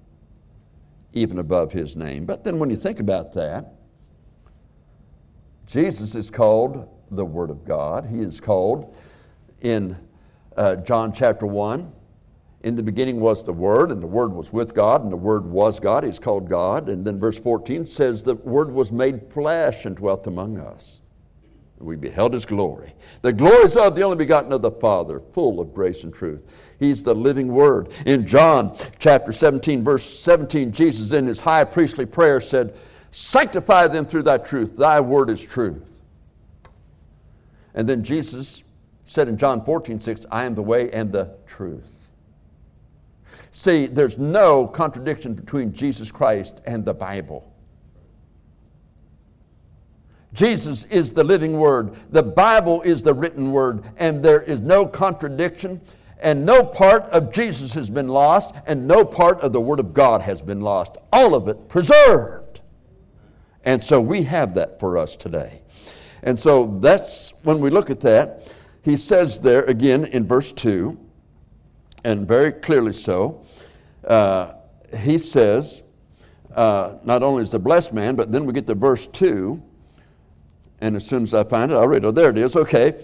even 1.13 1.39
above 1.39 1.73
his 1.73 1.95
name. 1.95 2.25
But 2.25 2.43
then 2.43 2.59
when 2.59 2.69
you 2.69 2.75
think 2.75 2.99
about 2.99 3.33
that, 3.33 3.73
Jesus 5.65 6.15
is 6.15 6.29
called 6.29 6.89
the 7.11 7.25
Word 7.25 7.49
of 7.49 7.65
God. 7.65 8.05
He 8.05 8.19
is 8.19 8.39
called 8.39 8.95
in 9.61 9.97
uh, 10.57 10.77
John 10.77 11.13
chapter 11.13 11.45
1. 11.45 11.91
In 12.63 12.75
the 12.75 12.83
beginning 12.83 13.19
was 13.19 13.43
the 13.43 13.53
Word, 13.53 13.91
and 13.91 14.01
the 14.01 14.07
Word 14.07 14.33
was 14.33 14.53
with 14.53 14.73
God, 14.73 15.03
and 15.03 15.11
the 15.11 15.17
Word 15.17 15.45
was 15.45 15.79
God. 15.79 16.03
He's 16.03 16.19
called 16.19 16.47
God. 16.47 16.89
And 16.89 17.05
then 17.05 17.19
verse 17.19 17.37
14 17.39 17.85
says, 17.85 18.23
The 18.23 18.35
Word 18.35 18.71
was 18.71 18.91
made 18.91 19.31
flesh 19.33 19.85
and 19.85 19.95
dwelt 19.95 20.27
among 20.27 20.59
us. 20.59 21.01
We 21.79 21.95
beheld 21.95 22.33
His 22.33 22.45
glory. 22.45 22.93
The 23.23 23.33
glory 23.33 23.65
is 23.65 23.75
of 23.75 23.95
the 23.95 24.03
only 24.03 24.17
begotten 24.17 24.53
of 24.53 24.61
the 24.61 24.71
Father, 24.71 25.19
full 25.19 25.59
of 25.59 25.73
grace 25.73 26.03
and 26.03 26.13
truth. 26.13 26.45
He's 26.79 27.03
the 27.03 27.15
living 27.15 27.47
Word. 27.47 27.91
In 28.05 28.27
John 28.27 28.77
chapter 28.99 29.31
17, 29.31 29.83
verse 29.83 30.07
17, 30.19 30.71
Jesus 30.71 31.11
in 31.11 31.25
His 31.25 31.39
high 31.39 31.63
priestly 31.63 32.05
prayer 32.05 32.39
said, 32.39 32.75
Sanctify 33.09 33.87
them 33.87 34.05
through 34.05 34.23
thy 34.23 34.37
truth. 34.37 34.77
Thy 34.77 34.99
Word 34.99 35.31
is 35.31 35.41
truth. 35.41 35.90
And 37.73 37.87
then 37.87 38.03
Jesus 38.03 38.63
said 39.05 39.27
in 39.27 39.37
John 39.37 39.63
14, 39.63 39.99
6, 39.99 40.25
I 40.31 40.45
am 40.45 40.55
the 40.55 40.61
way 40.61 40.89
and 40.91 41.11
the 41.11 41.35
truth. 41.45 42.11
See, 43.51 43.85
there's 43.85 44.17
no 44.17 44.65
contradiction 44.67 45.33
between 45.33 45.73
Jesus 45.73 46.11
Christ 46.11 46.61
and 46.65 46.85
the 46.85 46.93
Bible. 46.93 47.51
Jesus 50.33 50.85
is 50.85 51.11
the 51.11 51.23
living 51.23 51.57
word. 51.57 51.93
The 52.09 52.23
Bible 52.23 52.81
is 52.83 53.03
the 53.03 53.13
written 53.13 53.51
word, 53.51 53.83
and 53.97 54.23
there 54.23 54.41
is 54.41 54.61
no 54.61 54.85
contradiction, 54.85 55.81
and 56.21 56.45
no 56.45 56.63
part 56.63 57.03
of 57.03 57.33
Jesus 57.33 57.73
has 57.73 57.89
been 57.89 58.07
lost, 58.07 58.55
and 58.65 58.87
no 58.87 59.03
part 59.03 59.41
of 59.41 59.51
the 59.51 59.59
Word 59.59 59.81
of 59.81 59.93
God 59.93 60.21
has 60.21 60.41
been 60.41 60.61
lost. 60.61 60.95
All 61.11 61.35
of 61.35 61.49
it 61.49 61.67
preserved. 61.67 62.61
And 63.65 63.83
so 63.83 63.99
we 63.99 64.23
have 64.23 64.53
that 64.53 64.79
for 64.79 64.97
us 64.97 65.15
today. 65.15 65.61
And 66.23 66.37
so 66.37 66.77
that's 66.81 67.33
when 67.43 67.59
we 67.59 67.69
look 67.69 67.89
at 67.89 67.99
that, 68.01 68.47
he 68.83 68.95
says 68.95 69.39
there 69.39 69.63
again 69.63 70.05
in 70.05 70.27
verse 70.27 70.51
2 70.51 70.97
and 72.03 72.27
very 72.27 72.51
clearly 72.51 72.93
so. 72.93 73.43
Uh, 74.05 74.53
he 74.97 75.17
says, 75.17 75.83
uh, 76.55 76.97
not 77.03 77.23
only 77.23 77.43
is 77.43 77.51
the 77.51 77.59
blessed 77.59 77.93
man, 77.93 78.15
but 78.15 78.31
then 78.31 78.45
we 78.45 78.53
get 78.53 78.67
to 78.67 78.75
verse 78.75 79.07
2, 79.07 79.61
and 80.81 80.95
as 80.95 81.05
soon 81.05 81.23
as 81.23 81.33
I 81.33 81.43
find 81.43 81.71
it, 81.71 81.75
I'll 81.75 81.87
read 81.87 82.03
it. 82.03 82.07
Oh, 82.07 82.11
there 82.11 82.31
it 82.31 82.37
is, 82.37 82.55
okay. 82.55 83.03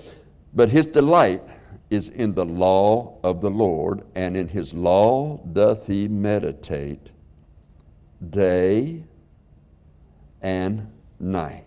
But 0.53 0.69
his 0.69 0.87
delight 0.87 1.43
is 1.89 2.09
in 2.09 2.33
the 2.33 2.43
law 2.43 3.19
of 3.23 3.41
the 3.41 3.49
Lord, 3.49 4.03
and 4.15 4.35
in 4.35 4.47
his 4.47 4.73
law 4.73 5.37
doth 5.53 5.87
he 5.87 6.07
meditate 6.07 7.11
day 8.29 9.03
and 10.41 10.91
night. 11.19 11.66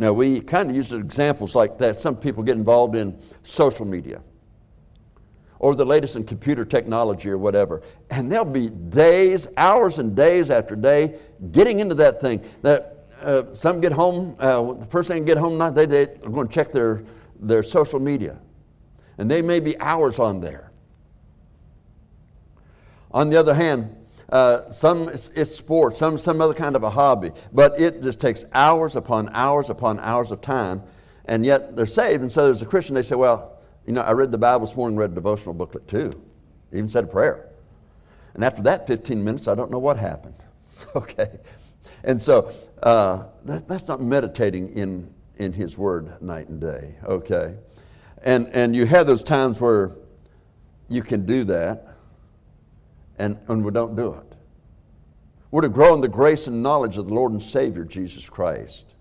Now, 0.00 0.14
we 0.14 0.40
kind 0.40 0.70
of 0.70 0.74
use 0.74 0.94
examples 0.94 1.54
like 1.54 1.76
that. 1.76 2.00
Some 2.00 2.16
people 2.16 2.42
get 2.42 2.56
involved 2.56 2.96
in 2.96 3.20
social 3.42 3.84
media 3.84 4.22
or 5.58 5.74
the 5.74 5.84
latest 5.84 6.16
in 6.16 6.24
computer 6.24 6.64
technology 6.64 7.28
or 7.28 7.36
whatever. 7.36 7.82
And 8.10 8.32
they'll 8.32 8.46
be 8.46 8.70
days, 8.70 9.46
hours, 9.58 9.98
and 9.98 10.16
days 10.16 10.50
after 10.50 10.74
day 10.74 11.18
getting 11.52 11.80
into 11.80 11.94
that 11.96 12.18
thing. 12.18 12.42
That 12.62 13.08
uh, 13.20 13.52
some 13.52 13.82
get 13.82 13.92
home, 13.92 14.36
uh, 14.38 14.72
the 14.72 14.86
first 14.86 15.08
thing 15.08 15.22
they 15.22 15.26
get 15.26 15.36
home, 15.36 15.58
not 15.58 15.74
they, 15.74 15.84
they're 15.84 16.06
going 16.06 16.48
to 16.48 16.54
check 16.54 16.72
their, 16.72 17.04
their 17.38 17.62
social 17.62 18.00
media. 18.00 18.38
And 19.18 19.30
they 19.30 19.42
may 19.42 19.60
be 19.60 19.78
hours 19.80 20.18
on 20.18 20.40
there. 20.40 20.72
On 23.10 23.28
the 23.28 23.36
other 23.36 23.52
hand, 23.52 23.94
uh, 24.30 24.70
some 24.70 25.08
it's, 25.08 25.28
it's 25.30 25.54
sports, 25.54 25.98
some 25.98 26.16
some 26.16 26.40
other 26.40 26.54
kind 26.54 26.76
of 26.76 26.84
a 26.84 26.90
hobby, 26.90 27.32
but 27.52 27.80
it 27.80 28.02
just 28.02 28.20
takes 28.20 28.44
hours 28.52 28.94
upon 28.94 29.28
hours 29.30 29.70
upon 29.70 29.98
hours 29.98 30.30
of 30.30 30.40
time, 30.40 30.82
and 31.24 31.44
yet 31.44 31.74
they're 31.76 31.86
saved. 31.86 32.22
And 32.22 32.30
so, 32.30 32.48
as 32.48 32.62
a 32.62 32.66
Christian, 32.66 32.94
they 32.94 33.02
say, 33.02 33.16
"Well, 33.16 33.58
you 33.86 33.92
know, 33.92 34.02
I 34.02 34.12
read 34.12 34.30
the 34.30 34.38
Bible 34.38 34.66
this 34.66 34.76
morning, 34.76 34.96
read 34.96 35.10
a 35.10 35.14
devotional 35.14 35.54
booklet 35.54 35.88
too, 35.88 36.12
even 36.72 36.88
said 36.88 37.04
a 37.04 37.06
prayer, 37.08 37.48
and 38.34 38.44
after 38.44 38.62
that 38.62 38.86
15 38.86 39.22
minutes, 39.22 39.48
I 39.48 39.56
don't 39.56 39.70
know 39.70 39.80
what 39.80 39.96
happened." 39.96 40.36
okay, 40.94 41.40
and 42.04 42.22
so 42.22 42.52
uh, 42.84 43.24
that, 43.46 43.66
that's 43.66 43.88
not 43.88 44.00
meditating 44.00 44.74
in 44.74 45.12
in 45.38 45.52
His 45.52 45.76
Word 45.76 46.22
night 46.22 46.48
and 46.48 46.60
day. 46.60 46.94
Okay, 47.04 47.56
and 48.22 48.48
and 48.54 48.76
you 48.76 48.86
have 48.86 49.08
those 49.08 49.24
times 49.24 49.60
where 49.60 49.90
you 50.88 51.02
can 51.02 51.26
do 51.26 51.42
that 51.44 51.89
and, 53.20 53.38
and 53.48 53.64
we 53.64 53.70
don't 53.70 53.94
do 53.94 54.14
it. 54.14 54.34
We're 55.50 55.60
to 55.62 55.68
grow 55.68 55.94
in 55.94 56.00
the 56.00 56.08
grace 56.08 56.46
and 56.46 56.62
knowledge 56.62 56.96
of 56.96 57.08
the 57.08 57.14
Lord 57.14 57.32
and 57.32 57.42
Savior, 57.42 57.84
Jesus 57.84 58.28
Christ. 58.28 58.94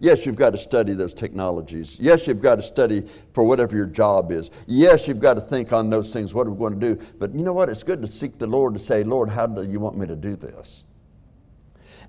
Yes, 0.00 0.26
you've 0.26 0.36
got 0.36 0.50
to 0.50 0.58
study 0.58 0.94
those 0.94 1.14
technologies. 1.14 1.98
Yes, 2.00 2.26
you've 2.26 2.40
got 2.40 2.56
to 2.56 2.62
study 2.62 3.06
for 3.34 3.44
whatever 3.44 3.76
your 3.76 3.86
job 3.86 4.32
is. 4.32 4.50
Yes, 4.66 5.06
you've 5.06 5.20
got 5.20 5.34
to 5.34 5.40
think 5.40 5.72
on 5.72 5.90
those 5.90 6.12
things. 6.12 6.34
What 6.34 6.46
are 6.46 6.50
we 6.50 6.58
going 6.58 6.78
to 6.78 6.94
do? 6.94 7.06
But 7.18 7.34
you 7.34 7.42
know 7.42 7.52
what? 7.52 7.68
It's 7.68 7.82
good 7.82 8.00
to 8.02 8.08
seek 8.08 8.38
the 8.38 8.46
Lord 8.46 8.74
to 8.74 8.80
say, 8.80 9.04
Lord, 9.04 9.28
how 9.28 9.46
do 9.46 9.62
you 9.62 9.80
want 9.80 9.96
me 9.96 10.06
to 10.06 10.16
do 10.16 10.34
this? 10.34 10.84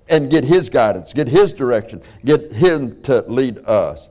And 0.08 0.30
get 0.30 0.44
His 0.44 0.70
guidance, 0.70 1.12
get 1.12 1.28
His 1.28 1.52
direction, 1.52 2.02
get 2.24 2.52
Him 2.52 3.00
to 3.02 3.20
lead 3.22 3.58
us. 3.66 4.08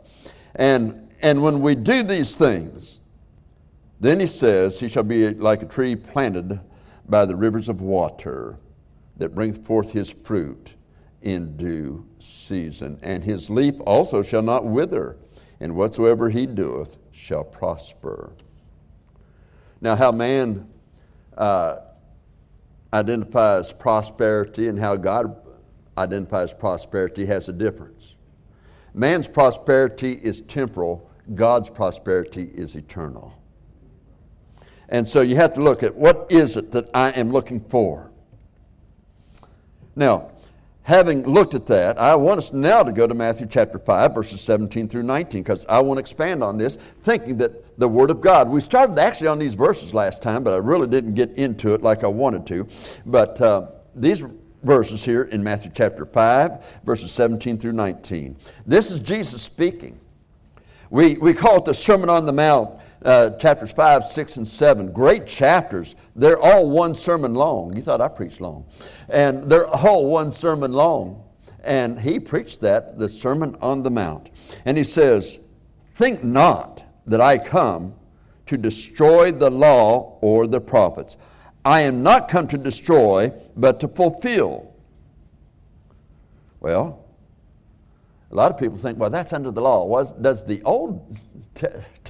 And, 0.55 1.09
and 1.21 1.43
when 1.43 1.61
we 1.61 1.75
do 1.75 2.03
these 2.03 2.35
things, 2.35 2.99
then 3.99 4.19
He 4.19 4.27
says, 4.27 4.79
He 4.79 4.87
shall 4.87 5.03
be 5.03 5.31
like 5.31 5.61
a 5.61 5.67
tree 5.67 5.95
planted 5.95 6.59
by 7.07 7.25
the 7.25 7.35
rivers 7.35 7.69
of 7.69 7.81
water 7.81 8.57
that 9.17 9.35
bringeth 9.35 9.65
forth 9.65 9.91
his 9.91 10.11
fruit 10.11 10.75
in 11.21 11.55
due 11.57 12.05
season. 12.19 12.99
And 13.01 13.23
his 13.23 13.49
leaf 13.49 13.75
also 13.85 14.21
shall 14.21 14.41
not 14.41 14.65
wither, 14.65 15.17
and 15.59 15.75
whatsoever 15.75 16.29
he 16.29 16.45
doeth 16.45 16.97
shall 17.11 17.43
prosper. 17.43 18.33
Now, 19.81 19.95
how 19.95 20.11
man 20.11 20.67
uh, 21.37 21.77
identifies 22.93 23.73
prosperity 23.73 24.67
and 24.67 24.79
how 24.79 24.95
God 24.95 25.35
identifies 25.97 26.53
prosperity 26.53 27.25
has 27.25 27.49
a 27.49 27.53
difference. 27.53 28.17
Man's 28.93 29.27
prosperity 29.27 30.13
is 30.13 30.41
temporal, 30.41 31.09
God's 31.33 31.69
prosperity 31.69 32.51
is 32.53 32.75
eternal. 32.75 33.33
And 34.89 35.07
so 35.07 35.21
you 35.21 35.35
have 35.35 35.53
to 35.53 35.61
look 35.61 35.83
at 35.83 35.95
what 35.95 36.27
is 36.29 36.57
it 36.57 36.71
that 36.71 36.89
I 36.93 37.11
am 37.11 37.31
looking 37.31 37.61
for. 37.61 38.11
Now, 39.95 40.31
having 40.83 41.23
looked 41.23 41.53
at 41.53 41.65
that, 41.67 41.97
I 41.97 42.15
want 42.15 42.37
us 42.37 42.51
now 42.51 42.83
to 42.83 42.91
go 42.91 43.07
to 43.07 43.13
Matthew 43.13 43.47
chapter 43.47 43.79
5, 43.79 44.13
verses 44.13 44.41
17 44.41 44.87
through 44.87 45.03
19, 45.03 45.41
because 45.41 45.65
I 45.67 45.79
want 45.79 45.97
to 45.97 46.01
expand 46.01 46.43
on 46.43 46.57
this, 46.57 46.77
thinking 47.01 47.37
that 47.37 47.79
the 47.79 47.87
Word 47.87 48.11
of 48.11 48.21
God, 48.21 48.49
we 48.49 48.61
started 48.61 48.99
actually 48.99 49.27
on 49.27 49.39
these 49.39 49.53
verses 49.53 49.93
last 49.93 50.21
time, 50.21 50.43
but 50.43 50.53
I 50.53 50.57
really 50.57 50.87
didn't 50.87 51.13
get 51.13 51.31
into 51.37 51.73
it 51.73 51.81
like 51.81 52.03
I 52.03 52.07
wanted 52.07 52.45
to. 52.47 52.67
But 53.05 53.39
uh, 53.39 53.67
these 53.95 54.23
verses 54.63 55.03
here 55.03 55.23
in 55.23 55.43
Matthew 55.43 55.71
chapter 55.73 56.05
5, 56.05 56.81
verses 56.83 57.11
17 57.11 57.57
through 57.57 57.73
19. 57.73 58.37
This 58.65 58.91
is 58.91 58.99
Jesus 58.99 59.41
speaking. 59.41 59.99
We, 60.89 61.15
we 61.15 61.33
call 61.33 61.57
it 61.57 61.65
the 61.65 61.73
Sermon 61.73 62.09
on 62.09 62.25
the 62.25 62.33
Mount 62.33 62.79
uh, 63.03 63.31
chapters 63.31 63.71
5, 63.71 64.05
6, 64.05 64.37
and 64.37 64.47
7. 64.47 64.91
Great 64.91 65.27
chapters. 65.27 65.95
They're 66.15 66.39
all 66.39 66.69
one 66.69 66.95
sermon 66.95 67.33
long. 67.33 67.75
You 67.75 67.81
thought 67.81 68.01
I 68.01 68.07
preached 68.07 68.41
long. 68.41 68.65
And 69.09 69.49
they're 69.49 69.67
all 69.67 70.05
one 70.05 70.31
sermon 70.31 70.73
long. 70.73 71.23
And 71.63 71.99
he 71.99 72.19
preached 72.19 72.61
that, 72.61 72.99
the 72.99 73.07
Sermon 73.07 73.55
on 73.61 73.83
the 73.83 73.89
Mount. 73.89 74.29
And 74.65 74.77
he 74.77 74.83
says, 74.83 75.39
Think 75.93 76.23
not 76.23 76.83
that 77.07 77.21
I 77.21 77.37
come 77.37 77.93
to 78.47 78.57
destroy 78.57 79.31
the 79.31 79.49
law 79.49 80.17
or 80.21 80.47
the 80.47 80.59
prophets. 80.59 81.15
I 81.63 81.81
am 81.81 82.03
not 82.03 82.27
come 82.27 82.47
to 82.49 82.57
destroy, 82.57 83.31
but 83.55 83.79
to 83.79 83.87
fulfill. 83.87 84.73
Well, 86.59 87.05
a 88.31 88.35
lot 88.35 88.51
of 88.51 88.57
people 88.57 88.77
think, 88.77 88.97
well, 88.97 89.09
that's 89.09 89.31
under 89.31 89.51
the 89.51 89.61
law. 89.61 90.03
Does 90.03 90.45
the 90.45 90.61
Old 90.63 91.17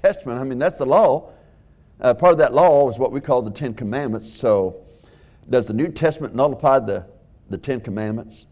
Testament, 0.04 0.38
I 0.38 0.44
mean, 0.44 0.60
that's 0.60 0.76
the 0.76 0.86
law. 0.86 1.32
Uh, 2.02 2.14
part 2.14 2.34
of 2.34 2.38
that 2.40 2.54
law 2.54 2.90
is 2.90 3.00
what 3.00 3.14
we 3.14 3.22
call 3.22 3.42
the 3.42 3.50
Ten 3.50 3.74
Commandments. 3.74 4.30
So, 4.30 4.84
does 5.50 5.68
the 5.68 5.74
New 5.74 5.88
Testament 5.88 6.36
nullify 6.36 6.80
the, 6.80 7.06
the 7.50 7.58
Ten 7.58 7.80
Commandments? 7.80 8.46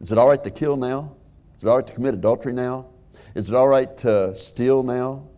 Is 0.00 0.10
it 0.10 0.18
all 0.18 0.28
right 0.28 0.42
to 0.42 0.50
kill 0.50 0.76
now? 0.76 1.14
Is 1.56 1.62
it 1.62 1.68
all 1.68 1.76
right 1.76 1.86
to 1.86 1.92
commit 1.92 2.14
adultery 2.14 2.52
now? 2.52 2.86
Is 3.36 3.48
it 3.48 3.54
all 3.54 3.68
right 3.68 3.96
to 3.98 4.34
steal 4.34 4.82
now? 4.82 5.28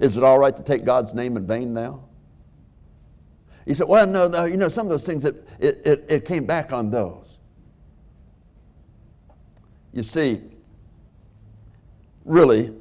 Is 0.00 0.16
it 0.16 0.24
all 0.24 0.38
right 0.38 0.56
to 0.56 0.62
take 0.62 0.86
God's 0.86 1.12
name 1.12 1.36
in 1.36 1.46
vain 1.46 1.74
now? 1.74 2.04
He 3.66 3.74
said, 3.74 3.88
Well, 3.88 4.06
no, 4.06 4.26
no, 4.26 4.46
you 4.46 4.56
know, 4.56 4.70
some 4.70 4.86
of 4.86 4.90
those 4.90 5.04
things, 5.04 5.22
that 5.22 5.34
it, 5.58 5.86
it, 5.86 6.06
it 6.08 6.24
came 6.24 6.46
back 6.46 6.72
on 6.72 6.90
those. 6.90 7.38
You 9.92 10.02
see, 10.02 10.40
really, 12.24 12.72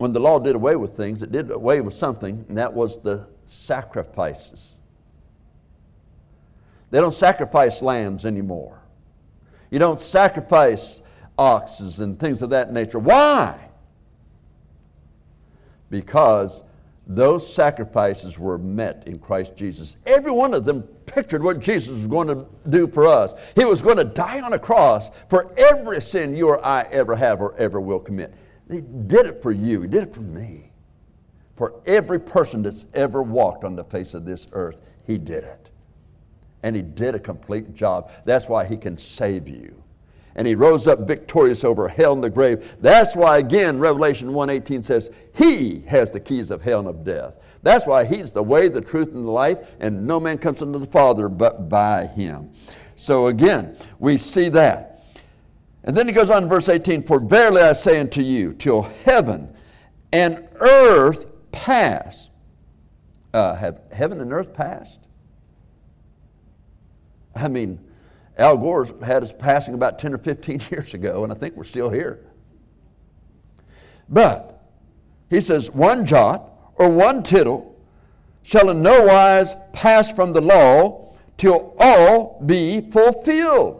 when 0.00 0.12
the 0.12 0.20
law 0.20 0.38
did 0.38 0.54
away 0.54 0.76
with 0.76 0.92
things, 0.92 1.22
it 1.22 1.30
did 1.30 1.50
away 1.50 1.80
with 1.80 1.94
something, 1.94 2.44
and 2.48 2.58
that 2.58 2.72
was 2.72 3.00
the 3.02 3.26
sacrifices. 3.44 4.80
They 6.90 7.00
don't 7.00 7.14
sacrifice 7.14 7.82
lambs 7.82 8.26
anymore. 8.26 8.82
You 9.70 9.78
don't 9.78 10.00
sacrifice 10.00 11.02
oxes 11.38 12.00
and 12.00 12.18
things 12.18 12.42
of 12.42 12.50
that 12.50 12.72
nature. 12.72 12.98
Why? 12.98 13.70
because 15.90 16.62
those 17.06 17.52
sacrifices 17.52 18.38
were 18.38 18.56
met 18.56 19.02
in 19.06 19.18
Christ 19.18 19.56
Jesus. 19.56 19.96
Every 20.06 20.30
one 20.30 20.54
of 20.54 20.64
them 20.64 20.82
pictured 21.06 21.42
what 21.42 21.58
Jesus 21.58 21.90
was 21.90 22.06
going 22.06 22.28
to 22.28 22.46
do 22.68 22.86
for 22.86 23.06
us. 23.06 23.34
He 23.56 23.64
was 23.64 23.82
going 23.82 23.96
to 23.96 24.04
die 24.04 24.40
on 24.40 24.52
a 24.52 24.58
cross 24.58 25.10
for 25.28 25.52
every 25.58 26.00
sin 26.00 26.36
you 26.36 26.48
or 26.48 26.64
I 26.64 26.82
ever 26.92 27.16
have 27.16 27.40
or 27.40 27.56
ever 27.56 27.80
will 27.80 27.98
commit. 27.98 28.32
He 28.70 28.80
did 28.80 29.26
it 29.26 29.42
for 29.42 29.52
you, 29.52 29.82
He 29.82 29.88
did 29.88 30.04
it 30.04 30.14
for 30.14 30.20
me. 30.20 30.72
For 31.56 31.74
every 31.84 32.18
person 32.18 32.62
that's 32.62 32.86
ever 32.94 33.22
walked 33.22 33.64
on 33.64 33.76
the 33.76 33.84
face 33.84 34.14
of 34.14 34.24
this 34.24 34.46
earth, 34.52 34.80
He 35.06 35.18
did 35.18 35.44
it. 35.44 35.70
And 36.62 36.74
He 36.76 36.82
did 36.82 37.14
a 37.14 37.18
complete 37.18 37.74
job. 37.74 38.10
That's 38.24 38.48
why 38.48 38.64
He 38.64 38.76
can 38.76 38.96
save 38.96 39.48
you 39.48 39.80
and 40.34 40.46
he 40.46 40.54
rose 40.54 40.86
up 40.86 41.00
victorious 41.00 41.64
over 41.64 41.88
hell 41.88 42.12
and 42.12 42.22
the 42.22 42.30
grave. 42.30 42.76
That's 42.80 43.16
why 43.16 43.38
again 43.38 43.78
Revelation 43.78 44.32
1:18 44.32 44.82
says 44.82 45.10
he 45.34 45.80
has 45.86 46.12
the 46.12 46.20
keys 46.20 46.50
of 46.50 46.62
hell 46.62 46.80
and 46.80 46.88
of 46.88 47.04
death. 47.04 47.38
That's 47.62 47.86
why 47.86 48.04
he's 48.04 48.32
the 48.32 48.42
way, 48.42 48.68
the 48.68 48.80
truth 48.80 49.08
and 49.08 49.26
the 49.26 49.30
life 49.30 49.58
and 49.80 50.06
no 50.06 50.18
man 50.18 50.38
comes 50.38 50.62
unto 50.62 50.78
the 50.78 50.86
Father 50.86 51.28
but 51.28 51.68
by 51.68 52.06
him. 52.06 52.50
So 52.94 53.26
again, 53.26 53.76
we 53.98 54.16
see 54.16 54.48
that. 54.50 54.89
And 55.84 55.96
then 55.96 56.06
he 56.06 56.12
goes 56.12 56.30
on 56.30 56.42
in 56.42 56.48
verse 56.48 56.68
18, 56.68 57.04
for 57.04 57.20
verily 57.20 57.62
I 57.62 57.72
say 57.72 58.00
unto 58.00 58.20
you, 58.20 58.52
till 58.52 58.82
heaven 58.82 59.54
and 60.12 60.46
earth 60.60 61.26
pass. 61.52 62.28
Uh, 63.32 63.54
have 63.54 63.80
heaven 63.92 64.20
and 64.20 64.32
earth 64.32 64.52
passed? 64.52 65.00
I 67.34 67.48
mean, 67.48 67.78
Al 68.36 68.56
Gore 68.56 68.86
had 69.04 69.22
us 69.22 69.32
passing 69.32 69.74
about 69.74 69.98
10 69.98 70.14
or 70.14 70.18
15 70.18 70.62
years 70.70 70.94
ago, 70.94 71.24
and 71.24 71.32
I 71.32 71.36
think 71.36 71.56
we're 71.56 71.64
still 71.64 71.90
here. 71.90 72.24
But 74.08 74.60
he 75.30 75.40
says, 75.40 75.70
one 75.70 76.04
jot 76.04 76.50
or 76.74 76.88
one 76.88 77.22
tittle 77.22 77.78
shall 78.42 78.70
in 78.70 78.82
no 78.82 79.04
wise 79.04 79.54
pass 79.72 80.10
from 80.10 80.32
the 80.32 80.40
law 80.40 81.14
till 81.36 81.74
all 81.78 82.42
be 82.44 82.80
fulfilled. 82.80 83.79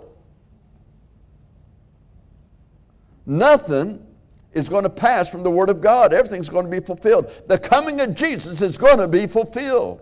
Nothing 3.26 4.04
is 4.52 4.68
going 4.68 4.84
to 4.84 4.90
pass 4.90 5.28
from 5.28 5.42
the 5.42 5.50
Word 5.50 5.68
of 5.68 5.80
God. 5.80 6.12
Everything's 6.12 6.48
going 6.48 6.64
to 6.64 6.70
be 6.70 6.84
fulfilled. 6.84 7.30
The 7.46 7.58
coming 7.58 8.00
of 8.00 8.14
Jesus 8.14 8.62
is 8.62 8.76
going 8.76 8.98
to 8.98 9.08
be 9.08 9.26
fulfilled. 9.26 10.00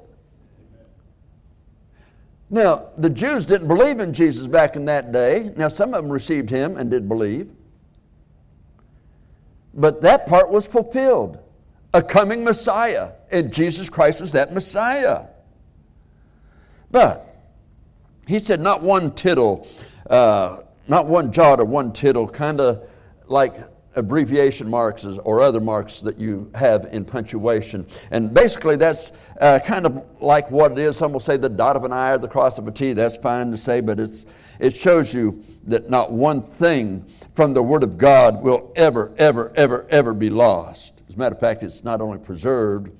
Now, 2.50 2.88
the 2.96 3.10
Jews 3.10 3.44
didn't 3.44 3.68
believe 3.68 4.00
in 4.00 4.14
Jesus 4.14 4.46
back 4.46 4.74
in 4.74 4.86
that 4.86 5.12
day. 5.12 5.52
Now, 5.56 5.68
some 5.68 5.92
of 5.92 6.02
them 6.02 6.10
received 6.10 6.48
him 6.48 6.78
and 6.78 6.90
did 6.90 7.06
believe. 7.06 7.50
But 9.74 10.00
that 10.00 10.26
part 10.26 10.50
was 10.50 10.66
fulfilled 10.66 11.38
a 11.92 12.02
coming 12.02 12.44
Messiah. 12.44 13.12
And 13.30 13.52
Jesus 13.52 13.90
Christ 13.90 14.20
was 14.20 14.32
that 14.32 14.52
Messiah. 14.52 15.26
But 16.90 17.36
he 18.26 18.38
said, 18.38 18.60
not 18.60 18.82
one 18.82 19.12
tittle, 19.12 19.66
uh, 20.08 20.60
not 20.86 21.06
one 21.06 21.32
jot 21.32 21.60
or 21.60 21.64
one 21.64 21.92
tittle, 21.92 22.26
kind 22.28 22.60
of 22.60 22.88
like 23.28 23.56
abbreviation 23.98 24.68
marks 24.68 25.04
or 25.04 25.40
other 25.40 25.60
marks 25.60 26.00
that 26.00 26.18
you 26.18 26.50
have 26.54 26.86
in 26.92 27.04
punctuation. 27.04 27.86
And 28.10 28.32
basically, 28.32 28.76
that's 28.76 29.12
uh, 29.40 29.58
kind 29.64 29.86
of 29.86 30.04
like 30.20 30.50
what 30.50 30.72
it 30.72 30.78
is. 30.78 30.96
Some 30.96 31.12
will 31.12 31.20
say 31.20 31.36
the 31.36 31.48
dot 31.48 31.76
of 31.76 31.84
an 31.84 31.92
I 31.92 32.10
or 32.10 32.18
the 32.18 32.28
cross 32.28 32.58
of 32.58 32.68
a 32.68 32.70
T. 32.70 32.92
That's 32.92 33.16
fine 33.16 33.50
to 33.50 33.56
say, 33.56 33.80
but 33.80 33.98
it's, 33.98 34.26
it 34.60 34.76
shows 34.76 35.12
you 35.12 35.42
that 35.64 35.90
not 35.90 36.12
one 36.12 36.42
thing 36.42 37.04
from 37.34 37.54
the 37.54 37.62
Word 37.62 37.82
of 37.82 37.98
God 37.98 38.42
will 38.42 38.72
ever, 38.76 39.12
ever, 39.18 39.52
ever, 39.56 39.86
ever 39.90 40.14
be 40.14 40.30
lost. 40.30 41.02
As 41.08 41.16
a 41.16 41.18
matter 41.18 41.34
of 41.34 41.40
fact, 41.40 41.62
it's 41.62 41.84
not 41.84 42.00
only 42.00 42.18
preserved, 42.18 42.90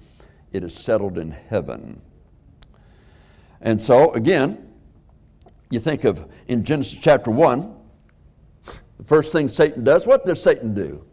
it 0.53 0.65
is 0.65 0.75
settled 0.75 1.19
in 1.19 1.31
heaven. 1.31 2.01
And 3.61 3.81
so, 3.81 4.13
again, 4.13 4.73
you 5.71 5.81
think 5.81 6.05
of 6.05 6.31
in 6.47 6.65
Genesis 6.65 6.99
chapter 7.01 7.31
1, 7.31 7.78
the 8.99 9.05
first 9.05 9.33
thing 9.33 9.49
Satan 9.49 9.85
does, 9.85 10.07
what 10.07 10.27
does 10.27 10.43
Satan 10.43 10.75
do? 10.75 11.05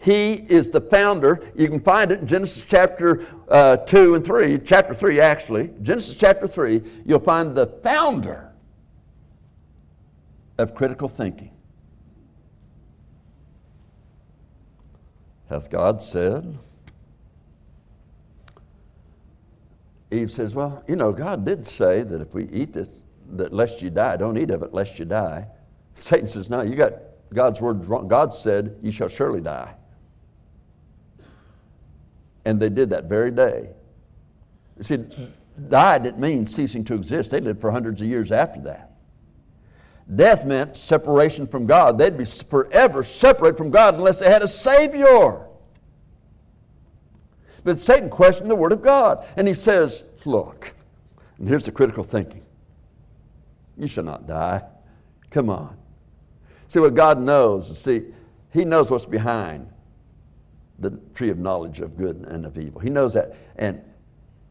He 0.00 0.32
is 0.32 0.70
the 0.70 0.80
founder. 0.80 1.52
You 1.54 1.68
can 1.68 1.80
find 1.80 2.10
it 2.10 2.20
in 2.20 2.26
Genesis 2.26 2.64
chapter 2.64 3.26
uh, 3.48 3.76
2 3.76 4.14
and 4.14 4.24
3, 4.24 4.58
chapter 4.64 4.94
3 4.94 5.20
actually. 5.20 5.70
Genesis 5.82 6.16
chapter 6.16 6.48
3, 6.48 6.82
you'll 7.04 7.20
find 7.20 7.54
the 7.54 7.66
founder 7.66 8.50
of 10.56 10.74
critical 10.74 11.06
thinking. 11.06 11.50
Hath 15.50 15.68
God 15.68 16.00
said? 16.00 16.58
Eve 20.10 20.30
says, 20.30 20.54
Well, 20.54 20.82
you 20.88 20.96
know, 20.96 21.12
God 21.12 21.44
did 21.44 21.66
say 21.66 22.02
that 22.02 22.20
if 22.20 22.32
we 22.32 22.48
eat 22.48 22.72
this, 22.72 23.04
that 23.32 23.52
lest 23.52 23.82
you 23.82 23.90
die, 23.90 24.16
don't 24.16 24.38
eat 24.38 24.50
of 24.50 24.62
it 24.62 24.72
lest 24.72 24.98
you 24.98 25.04
die. 25.04 25.46
Satan 26.00 26.28
says, 26.28 26.48
No, 26.48 26.62
you 26.62 26.74
got 26.76 26.94
God's 27.32 27.60
word 27.60 27.86
wrong. 27.86 28.08
God 28.08 28.32
said, 28.32 28.76
You 28.82 28.90
shall 28.90 29.08
surely 29.08 29.40
die. 29.40 29.74
And 32.44 32.60
they 32.60 32.70
did 32.70 32.90
that 32.90 33.04
very 33.04 33.30
day. 33.30 33.70
You 34.78 34.84
see, 34.84 35.04
die 35.68 35.98
didn't 35.98 36.20
mean 36.20 36.46
ceasing 36.46 36.84
to 36.84 36.94
exist. 36.94 37.30
They 37.30 37.40
lived 37.40 37.60
for 37.60 37.70
hundreds 37.70 38.00
of 38.00 38.08
years 38.08 38.32
after 38.32 38.60
that. 38.62 38.92
Death 40.12 40.44
meant 40.44 40.76
separation 40.76 41.46
from 41.46 41.66
God. 41.66 41.98
They'd 41.98 42.16
be 42.16 42.24
forever 42.24 43.02
separated 43.02 43.58
from 43.58 43.70
God 43.70 43.94
unless 43.94 44.20
they 44.20 44.30
had 44.30 44.42
a 44.42 44.48
Savior. 44.48 45.46
But 47.62 47.78
Satan 47.78 48.08
questioned 48.08 48.50
the 48.50 48.56
Word 48.56 48.72
of 48.72 48.80
God. 48.80 49.24
And 49.36 49.46
he 49.46 49.54
says, 49.54 50.02
Look, 50.24 50.72
and 51.38 51.46
here's 51.46 51.64
the 51.64 51.72
critical 51.72 52.02
thinking 52.02 52.42
you 53.76 53.86
shall 53.86 54.04
not 54.04 54.26
die. 54.26 54.62
Come 55.30 55.48
on. 55.48 55.76
See 56.70 56.78
what 56.78 56.94
God 56.94 57.20
knows. 57.20 57.76
See, 57.76 58.04
He 58.52 58.64
knows 58.64 58.92
what's 58.92 59.04
behind 59.04 59.68
the 60.78 60.92
tree 61.14 61.28
of 61.28 61.38
knowledge 61.38 61.80
of 61.80 61.96
good 61.96 62.24
and 62.28 62.46
of 62.46 62.56
evil. 62.56 62.80
He 62.80 62.90
knows 62.90 63.12
that. 63.14 63.34
And 63.56 63.82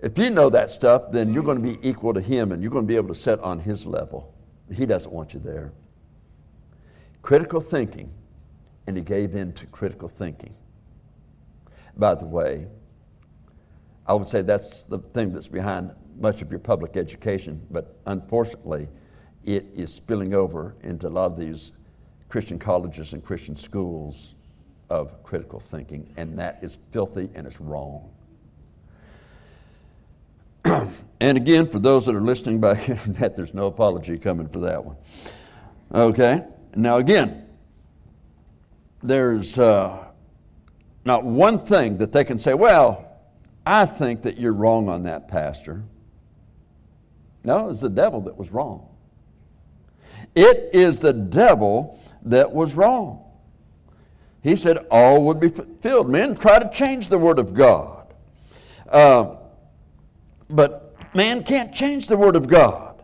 if 0.02 0.18
you 0.18 0.30
know 0.30 0.50
that 0.50 0.70
stuff, 0.70 1.12
then 1.12 1.34
you're 1.34 1.44
going 1.44 1.64
to 1.64 1.64
be 1.64 1.80
equal 1.82 2.14
to 2.14 2.20
Him 2.20 2.52
and 2.52 2.62
you're 2.62 2.74
going 2.74 2.84
to 2.84 2.88
be 2.88 2.98
able 2.98 3.08
to 3.08 3.16
set 3.16 3.40
on 3.40 3.60
His 3.60 3.86
level. 3.86 4.34
He 4.72 4.86
doesn't 4.86 5.12
want 5.12 5.34
you 5.34 5.40
there. 5.40 5.72
Critical 7.22 7.62
thinking, 7.62 8.12
and 8.86 8.98
He 8.98 9.02
gave 9.02 9.34
in 9.34 9.54
to 9.54 9.66
critical 9.68 10.10
thinking. 10.10 10.54
By 11.96 12.16
the 12.16 12.26
way, 12.26 12.68
I 14.06 14.14
would 14.14 14.28
say 14.28 14.42
that's 14.42 14.84
the 14.84 15.00
thing 15.00 15.32
that's 15.32 15.48
behind 15.48 15.92
much 16.20 16.42
of 16.42 16.52
your 16.52 16.60
public 16.60 16.98
education, 16.98 17.66
but 17.72 17.98
unfortunately, 18.08 18.90
it 19.46 19.68
is 19.74 19.94
spilling 19.94 20.34
over 20.34 20.76
into 20.84 21.08
a 21.08 21.10
lot 21.10 21.32
of 21.32 21.38
these 21.38 21.72
Christian 22.30 22.60
colleges 22.60 23.14
and 23.14 23.24
Christian 23.24 23.56
schools 23.56 24.36
of 24.90 25.22
critical 25.24 25.60
thinking, 25.60 26.12
and 26.16 26.38
that 26.40 26.60
is 26.62 26.78
filthy 26.92 27.30
and 27.36 27.46
it's 27.46 27.60
wrong. 27.60 28.10
and 30.66 31.38
again, 31.38 31.68
for 31.68 31.80
those 31.80 32.06
that 32.06 32.16
are 32.16 32.22
listening 32.22 32.60
by 32.60 32.80
internet, 32.88 33.36
there's 33.36 33.54
no 33.54 33.68
apology 33.68 34.18
coming 34.18 34.48
for 34.48 34.60
that 34.60 34.84
one. 34.84 34.96
Okay? 35.94 36.44
Now, 36.76 36.98
again, 36.98 37.48
there's 39.02 39.58
uh, 39.58 40.06
not 41.06 41.24
one 41.24 41.66
thing 41.66 41.98
that 41.98 42.12
they 42.12 42.24
can 42.24 42.38
say, 42.38 42.54
well, 42.54 43.06
I 43.66 43.86
think 43.86 44.24
that 44.24 44.38
you're 44.38 44.54
wrong 44.54 44.90
on 44.90 45.04
that, 45.04 45.28
Pastor. 45.28 45.84
No, 47.44 47.66
it 47.66 47.68
was 47.68 47.82
the 47.82 47.90
devil 47.90 48.22
that 48.22 48.38
was 48.38 48.52
wrong. 48.52 48.88
It 50.36 50.70
is 50.74 51.00
the 51.00 51.14
devil 51.14 52.00
that 52.24 52.52
was 52.52 52.76
wrong. 52.76 53.24
He 54.42 54.56
said 54.56 54.78
all 54.90 55.26
would 55.26 55.40
be 55.40 55.50
fulfilled. 55.50 56.10
Men 56.10 56.36
try 56.36 56.60
to 56.60 56.70
change 56.70 57.10
the 57.10 57.18
Word 57.18 57.40
of 57.40 57.54
God. 57.54 58.08
Uh, 58.88 59.36
but 60.50 60.96
man 61.14 61.44
can't 61.44 61.74
change 61.74 62.08
the 62.08 62.18
Word 62.18 62.36
of 62.36 62.48
God. 62.48 63.04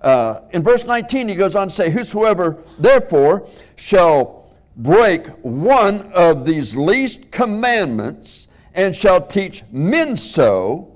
Uh, 0.00 0.40
in 0.52 0.62
verse 0.62 0.84
19, 0.84 1.28
he 1.28 1.34
goes 1.34 1.56
on 1.56 1.68
to 1.68 1.74
say, 1.74 1.90
Whosoever 1.90 2.62
therefore 2.78 3.48
shall 3.76 4.54
break 4.76 5.26
one 5.42 6.10
of 6.12 6.44
these 6.44 6.76
least 6.76 7.30
commandments 7.30 8.48
and 8.74 8.94
shall 8.94 9.26
teach 9.26 9.64
men 9.72 10.16
so, 10.16 10.94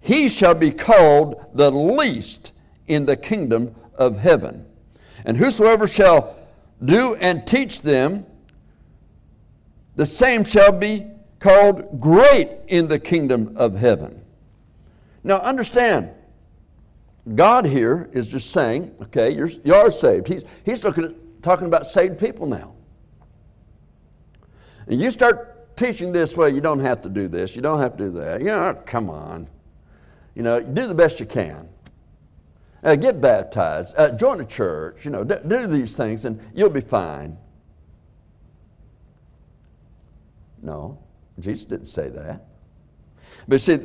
he 0.00 0.28
shall 0.28 0.54
be 0.54 0.70
called 0.70 1.44
the 1.52 1.70
least 1.70 2.52
in 2.86 3.06
the 3.06 3.16
kingdom 3.16 3.74
of 3.96 4.18
heaven. 4.18 4.64
And 5.24 5.36
whosoever 5.36 5.86
shall 5.86 6.36
do 6.84 7.14
and 7.16 7.46
teach 7.46 7.82
them, 7.82 8.26
the 9.96 10.06
same 10.06 10.44
shall 10.44 10.72
be 10.72 11.06
called 11.38 12.00
great 12.00 12.48
in 12.68 12.88
the 12.88 12.98
kingdom 12.98 13.52
of 13.56 13.74
heaven. 13.74 14.22
Now 15.22 15.36
understand, 15.38 16.10
God 17.34 17.66
here 17.66 18.08
is 18.12 18.28
just 18.28 18.50
saying, 18.50 18.94
okay, 19.02 19.30
you're, 19.30 19.50
you 19.64 19.74
are 19.74 19.90
saved. 19.90 20.28
He's, 20.28 20.44
he's 20.64 20.84
looking 20.84 21.04
at, 21.04 21.42
talking 21.42 21.66
about 21.66 21.86
saved 21.86 22.18
people 22.18 22.46
now. 22.46 22.72
And 24.86 25.00
you 25.00 25.10
start 25.10 25.76
teaching 25.76 26.12
this 26.12 26.36
way, 26.36 26.50
you 26.50 26.60
don't 26.60 26.80
have 26.80 27.02
to 27.02 27.08
do 27.08 27.28
this, 27.28 27.54
you 27.54 27.62
don't 27.62 27.80
have 27.80 27.96
to 27.96 28.04
do 28.04 28.10
that. 28.12 28.40
You 28.40 28.46
know, 28.46 28.78
come 28.86 29.10
on. 29.10 29.48
You 30.34 30.42
know, 30.42 30.60
do 30.60 30.86
the 30.86 30.94
best 30.94 31.20
you 31.20 31.26
can. 31.26 31.68
Uh, 32.82 32.96
get 32.96 33.20
baptized, 33.20 33.94
uh, 33.98 34.10
join 34.10 34.40
a 34.40 34.44
church, 34.44 35.04
you 35.04 35.10
know, 35.10 35.22
do, 35.22 35.38
do 35.46 35.66
these 35.66 35.96
things 35.96 36.24
and 36.24 36.40
you'll 36.54 36.70
be 36.70 36.80
fine. 36.80 37.36
No, 40.62 40.98
Jesus 41.38 41.66
didn't 41.66 41.86
say 41.86 42.08
that. 42.08 42.46
But 43.46 43.60
see, 43.60 43.80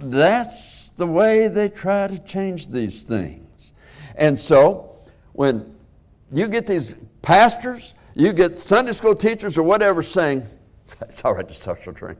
that's 0.00 0.90
the 0.90 1.06
way 1.06 1.48
they 1.48 1.68
try 1.68 2.08
to 2.08 2.18
change 2.20 2.68
these 2.68 3.02
things. 3.02 3.72
And 4.14 4.38
so, 4.38 4.96
when 5.32 5.76
you 6.32 6.48
get 6.48 6.66
these 6.66 6.94
pastors, 7.22 7.94
you 8.14 8.32
get 8.32 8.58
Sunday 8.58 8.92
school 8.92 9.14
teachers 9.14 9.58
or 9.58 9.62
whatever 9.62 10.02
saying, 10.02 10.46
it's 11.00 11.24
all 11.24 11.34
right 11.34 11.46
to 11.46 11.54
social 11.54 11.92
drink. 11.92 12.18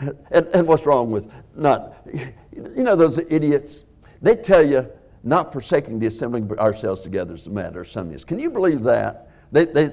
And, 0.32 0.48
and 0.52 0.66
what's 0.66 0.84
wrong 0.84 1.12
with 1.12 1.30
not, 1.54 2.08
you 2.12 2.82
know, 2.82 2.96
those 2.96 3.18
idiots, 3.18 3.84
they 4.20 4.34
tell 4.34 4.60
you 4.60 4.90
not 5.22 5.52
forsaking 5.52 5.98
the 5.98 6.06
assembling 6.06 6.50
ourselves 6.58 7.00
together 7.00 7.34
is 7.34 7.46
a 7.46 7.50
matter 7.50 7.80
of 7.80 7.88
some 7.88 8.10
use. 8.10 8.24
Can 8.24 8.38
you 8.38 8.50
believe 8.50 8.82
that? 8.82 9.30
They, 9.52 9.66
they, 9.66 9.84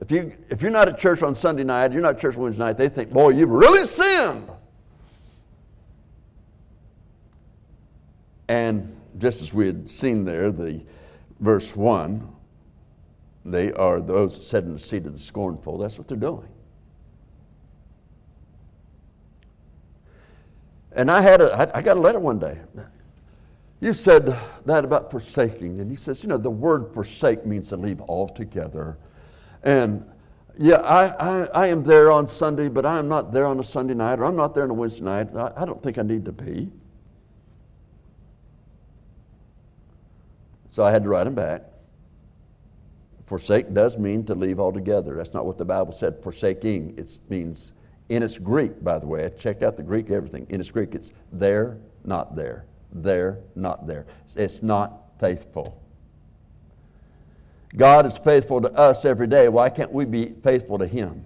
if, 0.00 0.10
you, 0.10 0.32
if 0.48 0.62
you're 0.62 0.70
not 0.70 0.88
at 0.88 0.98
church 0.98 1.22
on 1.22 1.34
Sunday 1.34 1.64
night, 1.64 1.92
you're 1.92 2.02
not 2.02 2.16
at 2.16 2.20
church 2.20 2.36
Wednesday 2.36 2.64
night, 2.64 2.76
they 2.76 2.88
think, 2.88 3.10
boy, 3.10 3.30
you've 3.30 3.50
really 3.50 3.84
sinned. 3.84 4.50
And 8.48 8.96
just 9.18 9.42
as 9.42 9.52
we 9.52 9.66
had 9.66 9.88
seen 9.88 10.24
there, 10.24 10.52
the 10.52 10.82
verse 11.40 11.74
1, 11.74 12.32
they 13.44 13.72
are 13.72 14.00
those 14.00 14.36
that 14.36 14.42
sit 14.42 14.64
in 14.64 14.72
the 14.72 14.78
seat 14.78 15.06
of 15.06 15.12
the 15.12 15.18
scornful. 15.18 15.78
That's 15.78 15.98
what 15.98 16.08
they're 16.08 16.16
doing. 16.16 16.48
And 20.92 21.10
I 21.10 21.20
had 21.20 21.40
a, 21.42 21.76
I 21.76 21.82
got 21.82 21.96
a 21.96 22.00
letter 22.00 22.18
one 22.18 22.38
day. 22.38 22.58
You 23.80 23.92
said 23.92 24.34
that 24.64 24.84
about 24.84 25.10
forsaking, 25.10 25.80
and 25.80 25.90
he 25.90 25.96
says, 25.96 26.22
you 26.22 26.28
know, 26.28 26.38
the 26.38 26.50
word 26.50 26.94
forsake 26.94 27.44
means 27.44 27.68
to 27.68 27.76
leave 27.76 28.00
altogether. 28.00 28.96
And 29.62 30.04
yeah, 30.56 30.76
I, 30.76 31.08
I, 31.08 31.44
I, 31.46 31.66
am 31.66 31.82
there 31.82 32.10
on 32.10 32.26
Sunday, 32.26 32.68
but 32.68 32.86
I 32.86 32.98
am 32.98 33.08
not 33.08 33.32
there 33.32 33.44
on 33.44 33.60
a 33.60 33.62
Sunday 33.62 33.92
night, 33.92 34.18
or 34.18 34.24
I'm 34.24 34.36
not 34.36 34.54
there 34.54 34.64
on 34.64 34.70
a 34.70 34.74
Wednesday 34.74 35.04
night. 35.04 35.28
I, 35.36 35.52
I 35.54 35.64
don't 35.66 35.82
think 35.82 35.98
I 35.98 36.02
need 36.02 36.24
to 36.24 36.32
be. 36.32 36.70
So 40.70 40.82
I 40.82 40.90
had 40.90 41.02
to 41.02 41.10
write 41.10 41.26
him 41.26 41.34
back. 41.34 41.62
Forsake 43.26 43.74
does 43.74 43.98
mean 43.98 44.24
to 44.24 44.34
leave 44.34 44.58
altogether. 44.58 45.16
That's 45.16 45.34
not 45.34 45.44
what 45.44 45.58
the 45.58 45.64
Bible 45.64 45.92
said, 45.92 46.22
forsaking. 46.22 46.94
It 46.96 47.18
means, 47.28 47.72
in 48.08 48.22
its 48.22 48.38
Greek, 48.38 48.82
by 48.82 48.98
the 48.98 49.06
way, 49.06 49.24
I 49.26 49.28
checked 49.28 49.62
out 49.62 49.76
the 49.76 49.82
Greek, 49.82 50.10
everything. 50.10 50.46
In 50.48 50.60
its 50.60 50.70
Greek, 50.70 50.94
it's 50.94 51.10
there, 51.30 51.76
not 52.04 52.36
there 52.36 52.64
there, 53.02 53.38
not 53.54 53.86
there. 53.86 54.06
It's 54.34 54.62
not 54.62 54.92
faithful. 55.18 55.82
God 57.76 58.06
is 58.06 58.16
faithful 58.16 58.60
to 58.62 58.70
us 58.72 59.04
every 59.04 59.26
day. 59.26 59.48
Why 59.48 59.68
can't 59.68 59.92
we 59.92 60.04
be 60.04 60.34
faithful 60.42 60.78
to 60.78 60.86
Him? 60.86 61.24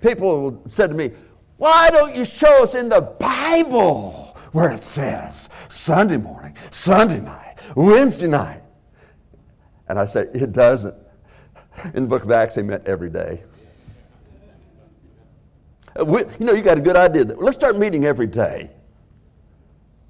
People 0.00 0.62
said 0.68 0.88
to 0.88 0.94
me, 0.94 1.12
Why 1.56 1.90
don't 1.90 2.14
you 2.14 2.24
show 2.24 2.62
us 2.62 2.74
in 2.74 2.88
the 2.88 3.00
Bible 3.00 4.36
where 4.52 4.72
it 4.72 4.82
says 4.82 5.48
Sunday 5.68 6.16
morning, 6.16 6.56
Sunday 6.70 7.20
night, 7.20 7.56
Wednesday 7.74 8.28
night? 8.28 8.62
And 9.88 9.98
I 9.98 10.04
said, 10.04 10.30
It 10.34 10.52
doesn't. 10.52 10.94
In 11.94 12.04
the 12.04 12.08
book 12.08 12.24
of 12.24 12.30
Acts, 12.30 12.56
they 12.56 12.62
meant 12.62 12.86
every 12.86 13.10
day. 13.10 13.42
We, 16.04 16.20
you 16.38 16.46
know, 16.46 16.52
you 16.52 16.62
got 16.62 16.78
a 16.78 16.82
good 16.82 16.96
idea. 16.96 17.24
Let's 17.24 17.56
start 17.56 17.78
meeting 17.78 18.04
every 18.04 18.26
day. 18.26 18.70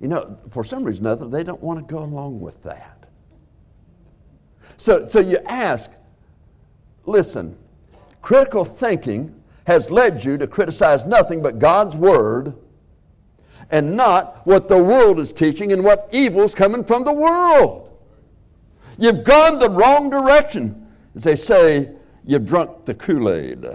You 0.00 0.08
know, 0.08 0.38
for 0.50 0.62
some 0.62 0.84
reason 0.84 1.06
or 1.06 1.10
other, 1.10 1.28
they 1.28 1.42
don't 1.42 1.62
want 1.62 1.86
to 1.86 1.94
go 1.94 2.02
along 2.02 2.40
with 2.40 2.62
that. 2.64 3.06
So, 4.76 5.06
so 5.06 5.20
you 5.20 5.38
ask, 5.46 5.90
listen, 7.06 7.56
critical 8.20 8.64
thinking 8.64 9.42
has 9.66 9.90
led 9.90 10.22
you 10.22 10.36
to 10.38 10.46
criticize 10.46 11.04
nothing 11.04 11.42
but 11.42 11.58
God's 11.58 11.96
Word 11.96 12.54
and 13.70 13.96
not 13.96 14.46
what 14.46 14.68
the 14.68 14.80
world 14.82 15.18
is 15.18 15.32
teaching 15.32 15.72
and 15.72 15.82
what 15.82 16.08
evil's 16.12 16.54
coming 16.54 16.84
from 16.84 17.04
the 17.04 17.12
world. 17.12 17.90
You've 18.98 19.24
gone 19.24 19.58
the 19.58 19.70
wrong 19.70 20.10
direction. 20.10 20.86
As 21.14 21.24
they 21.24 21.36
say, 21.36 21.90
you've 22.24 22.44
drunk 22.44 22.84
the 22.84 22.94
Kool 22.94 23.30
Aid. 23.30 23.66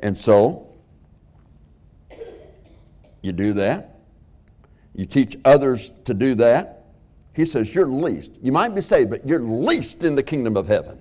And 0.00 0.16
so, 0.16 0.68
you 3.20 3.32
do 3.32 3.52
that 3.52 3.91
you 4.94 5.06
teach 5.06 5.36
others 5.44 5.92
to 6.04 6.14
do 6.14 6.34
that. 6.36 6.84
He 7.34 7.44
says, 7.44 7.74
You're 7.74 7.86
least. 7.86 8.32
You 8.42 8.52
might 8.52 8.74
be 8.74 8.80
saved, 8.80 9.10
but 9.10 9.26
you're 9.26 9.42
least 9.42 10.04
in 10.04 10.14
the 10.14 10.22
kingdom 10.22 10.56
of 10.56 10.68
heaven. 10.68 11.00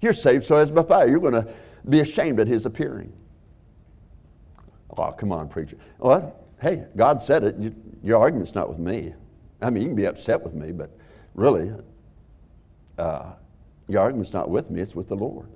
You're 0.00 0.14
saved 0.14 0.46
so 0.46 0.56
as 0.56 0.70
by 0.70 0.82
fire. 0.82 1.08
You're 1.08 1.20
going 1.20 1.34
to 1.34 1.46
be 1.88 2.00
ashamed 2.00 2.40
at 2.40 2.48
his 2.48 2.64
appearing. 2.64 3.12
Oh, 4.96 5.12
come 5.12 5.32
on, 5.32 5.48
preacher. 5.48 5.76
Well, 5.98 6.34
hey, 6.60 6.86
God 6.96 7.20
said 7.20 7.44
it. 7.44 7.56
You, 7.58 7.74
your 8.02 8.18
argument's 8.18 8.54
not 8.54 8.68
with 8.68 8.78
me. 8.78 9.14
I 9.60 9.70
mean, 9.70 9.82
you 9.82 9.88
can 9.90 9.96
be 9.96 10.06
upset 10.06 10.42
with 10.42 10.54
me, 10.54 10.72
but 10.72 10.90
really, 11.34 11.72
uh, 12.98 13.32
your 13.88 14.00
argument's 14.00 14.32
not 14.32 14.48
with 14.48 14.70
me, 14.70 14.80
it's 14.80 14.94
with 14.94 15.08
the 15.08 15.16
Lord. 15.16 15.48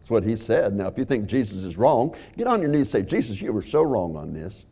That's 0.00 0.10
what 0.10 0.24
he 0.24 0.34
said. 0.34 0.74
Now, 0.74 0.88
if 0.88 0.96
you 0.96 1.04
think 1.04 1.26
Jesus 1.26 1.62
is 1.62 1.76
wrong, 1.76 2.16
get 2.36 2.46
on 2.46 2.60
your 2.60 2.70
knees 2.70 2.92
and 2.94 3.06
say, 3.06 3.08
Jesus, 3.08 3.40
you 3.40 3.52
were 3.52 3.62
so 3.62 3.82
wrong 3.82 4.16
on 4.16 4.32
this. 4.32 4.64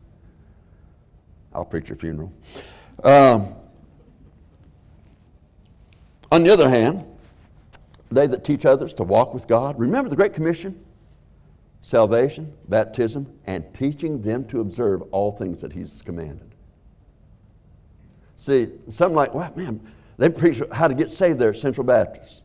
I'll 1.53 1.65
preach 1.65 1.89
your 1.89 1.99
funeral. 1.99 2.33
Um, 3.05 3.55
on 6.33 6.43
the 6.43 6.51
other 6.51 6.69
hand, 6.69 7.05
they 8.11 8.27
that 8.27 8.45
teach 8.45 8.65
others 8.65 8.93
to 8.95 9.03
walk 9.03 9.35
with 9.35 9.47
God, 9.47 9.79
remember 9.79 10.09
the 10.09 10.17
Great 10.17 10.33
Commission? 10.33 10.83
Salvation, 11.81 12.53
baptism, 12.69 13.33
and 13.47 13.73
teaching 13.75 14.23
them 14.23 14.45
to 14.47 14.61
observe 14.61 15.03
all 15.13 15.31
things 15.31 15.61
that 15.61 15.73
He's 15.73 16.03
commanded. 16.03 16.55
See, 18.35 18.69
some 18.89 19.15
like, 19.15 19.35
well, 19.35 19.53
man, 19.57 19.81
they 20.17 20.29
preach 20.29 20.61
how 20.73 20.89
to 20.89 20.95
get 20.95 21.11
saved 21.11 21.39
there 21.39 21.51
at 21.51 21.57
Central 21.57 21.87
Baptist. 21.87 22.43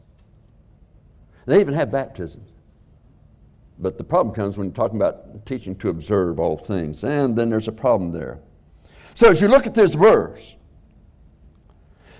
They 1.45 1.59
even 1.59 1.73
have 1.73 1.91
baptisms. 1.91 2.52
But 3.79 3.97
the 3.97 4.03
problem 4.03 4.33
comes 4.33 4.57
when 4.57 4.67
you're 4.67 4.75
talking 4.75 4.97
about 4.97 5.45
teaching 5.45 5.75
to 5.77 5.89
observe 5.89 6.39
all 6.39 6.57
things, 6.57 7.03
and 7.03 7.35
then 7.35 7.49
there's 7.49 7.67
a 7.67 7.71
problem 7.71 8.11
there. 8.11 8.39
So 9.13 9.29
as 9.29 9.41
you 9.41 9.47
look 9.47 9.67
at 9.67 9.73
this 9.73 9.93
verse, 9.93 10.55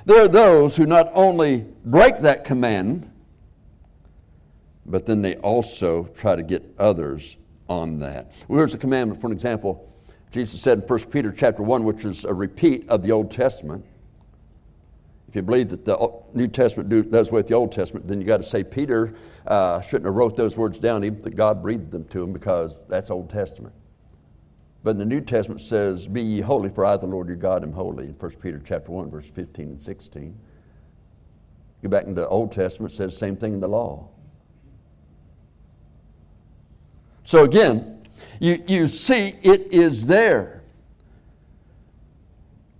there 0.05 0.23
are 0.23 0.27
those 0.27 0.75
who 0.75 0.85
not 0.85 1.09
only 1.13 1.65
break 1.85 2.19
that 2.19 2.43
command, 2.43 3.09
but 4.85 5.05
then 5.05 5.21
they 5.21 5.35
also 5.37 6.03
try 6.05 6.35
to 6.35 6.43
get 6.43 6.63
others 6.77 7.37
on 7.69 7.99
that. 7.99 8.31
Well, 8.47 8.57
here's 8.57 8.73
a 8.73 8.77
commandment, 8.77 9.21
for 9.21 9.27
an 9.27 9.33
example. 9.33 9.89
Jesus 10.31 10.61
said 10.61 10.79
in 10.79 10.87
1 10.87 10.99
Peter 11.05 11.31
chapter 11.31 11.63
1, 11.63 11.83
which 11.83 12.03
is 12.05 12.25
a 12.25 12.33
repeat 12.33 12.89
of 12.89 13.03
the 13.03 13.11
Old 13.11 13.31
Testament. 13.31 13.85
If 15.33 15.37
you 15.37 15.41
believe 15.41 15.69
that 15.69 15.83
the 15.83 16.11
New 16.35 16.47
Testament 16.47 17.09
does 17.09 17.31
with 17.31 17.47
the 17.47 17.55
Old 17.55 17.71
Testament, 17.71 18.07
then 18.07 18.21
you 18.21 18.27
got 18.27 18.37
to 18.37 18.43
say 18.43 18.63
Peter 18.63 19.15
uh, 19.47 19.81
shouldn't 19.81 20.05
have 20.05 20.13
wrote 20.13 20.37
those 20.37 20.57
words 20.57 20.77
down, 20.77 21.03
even 21.03 21.23
that 21.23 21.35
God 21.35 21.63
breathed 21.63 21.89
them 21.89 22.05
to 22.09 22.21
him, 22.21 22.33
because 22.33 22.85
that's 22.85 23.09
Old 23.09 23.31
Testament. 23.31 23.73
But 24.83 24.91
in 24.91 24.97
the 24.99 25.05
New 25.05 25.21
Testament 25.21 25.59
says, 25.61 26.05
"Be 26.05 26.21
ye 26.21 26.41
holy, 26.41 26.69
for 26.69 26.85
I, 26.85 26.97
the 26.97 27.07
Lord 27.07 27.29
your 27.29 27.35
God, 27.37 27.63
am 27.63 27.71
holy." 27.71 28.09
In 28.09 28.13
1 28.13 28.31
Peter 28.43 28.61
chapter 28.63 28.91
one, 28.91 29.09
verse 29.09 29.25
15 29.25 29.69
and 29.69 29.81
16. 29.81 30.37
Go 31.81 31.89
back 31.89 32.03
into 32.03 32.21
the 32.21 32.27
Old 32.27 32.51
Testament, 32.51 32.93
it 32.93 32.97
says 32.97 33.13
the 33.13 33.17
same 33.17 33.35
thing 33.35 33.55
in 33.55 33.59
the 33.59 33.67
law. 33.67 34.09
So 37.23 37.43
again, 37.43 38.05
you, 38.39 38.63
you 38.67 38.85
see 38.85 39.33
it 39.41 39.73
is 39.73 40.05
there. 40.05 40.61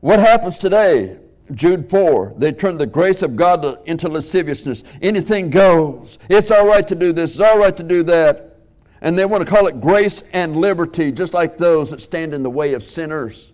What 0.02 0.20
happens 0.20 0.60
today? 0.60 1.18
Jude 1.52 1.90
4, 1.90 2.36
they 2.38 2.52
turn 2.52 2.78
the 2.78 2.86
grace 2.86 3.22
of 3.22 3.36
God 3.36 3.86
into 3.88 4.08
lasciviousness. 4.08 4.84
Anything 5.02 5.50
goes. 5.50 6.18
It's 6.30 6.52
all 6.52 6.66
right 6.66 6.88
to 6.88 6.96
do 6.96 7.12
this, 7.12 7.32
it's 7.32 7.42
all 7.42 7.60
right 7.60 7.76
to 7.76 7.84
do 7.84 8.04
that. 8.04 8.58
And 9.02 9.20
they 9.20 9.26
want 9.26 9.46
to 9.46 9.50
call 9.50 9.68
it 9.68 9.82
grace 9.82 10.24
and 10.32 10.56
liberty, 10.56 11.12
just 11.12 11.34
like 11.34 11.58
those 11.58 11.90
that 11.92 12.00
stand 12.00 12.34
in 12.34 12.42
the 12.42 12.50
way 12.50 12.74
of 12.74 12.84
sinners. 12.84 13.52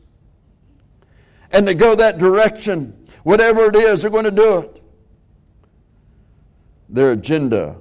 And 1.51 1.67
they 1.67 1.73
go 1.73 1.95
that 1.95 2.19
direction. 2.19 3.07
Whatever 3.23 3.69
it 3.69 3.75
is, 3.75 4.03
they're 4.03 4.11
going 4.11 4.25
to 4.25 4.31
do 4.31 4.59
it. 4.59 4.83
Their 6.87 7.13
agenda 7.13 7.77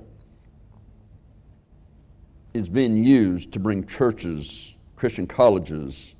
is 2.54 2.70
being 2.70 3.04
used 3.04 3.52
to 3.52 3.60
bring 3.60 3.86
churches, 3.86 4.74
Christian 4.96 5.26
colleges, 5.26 6.14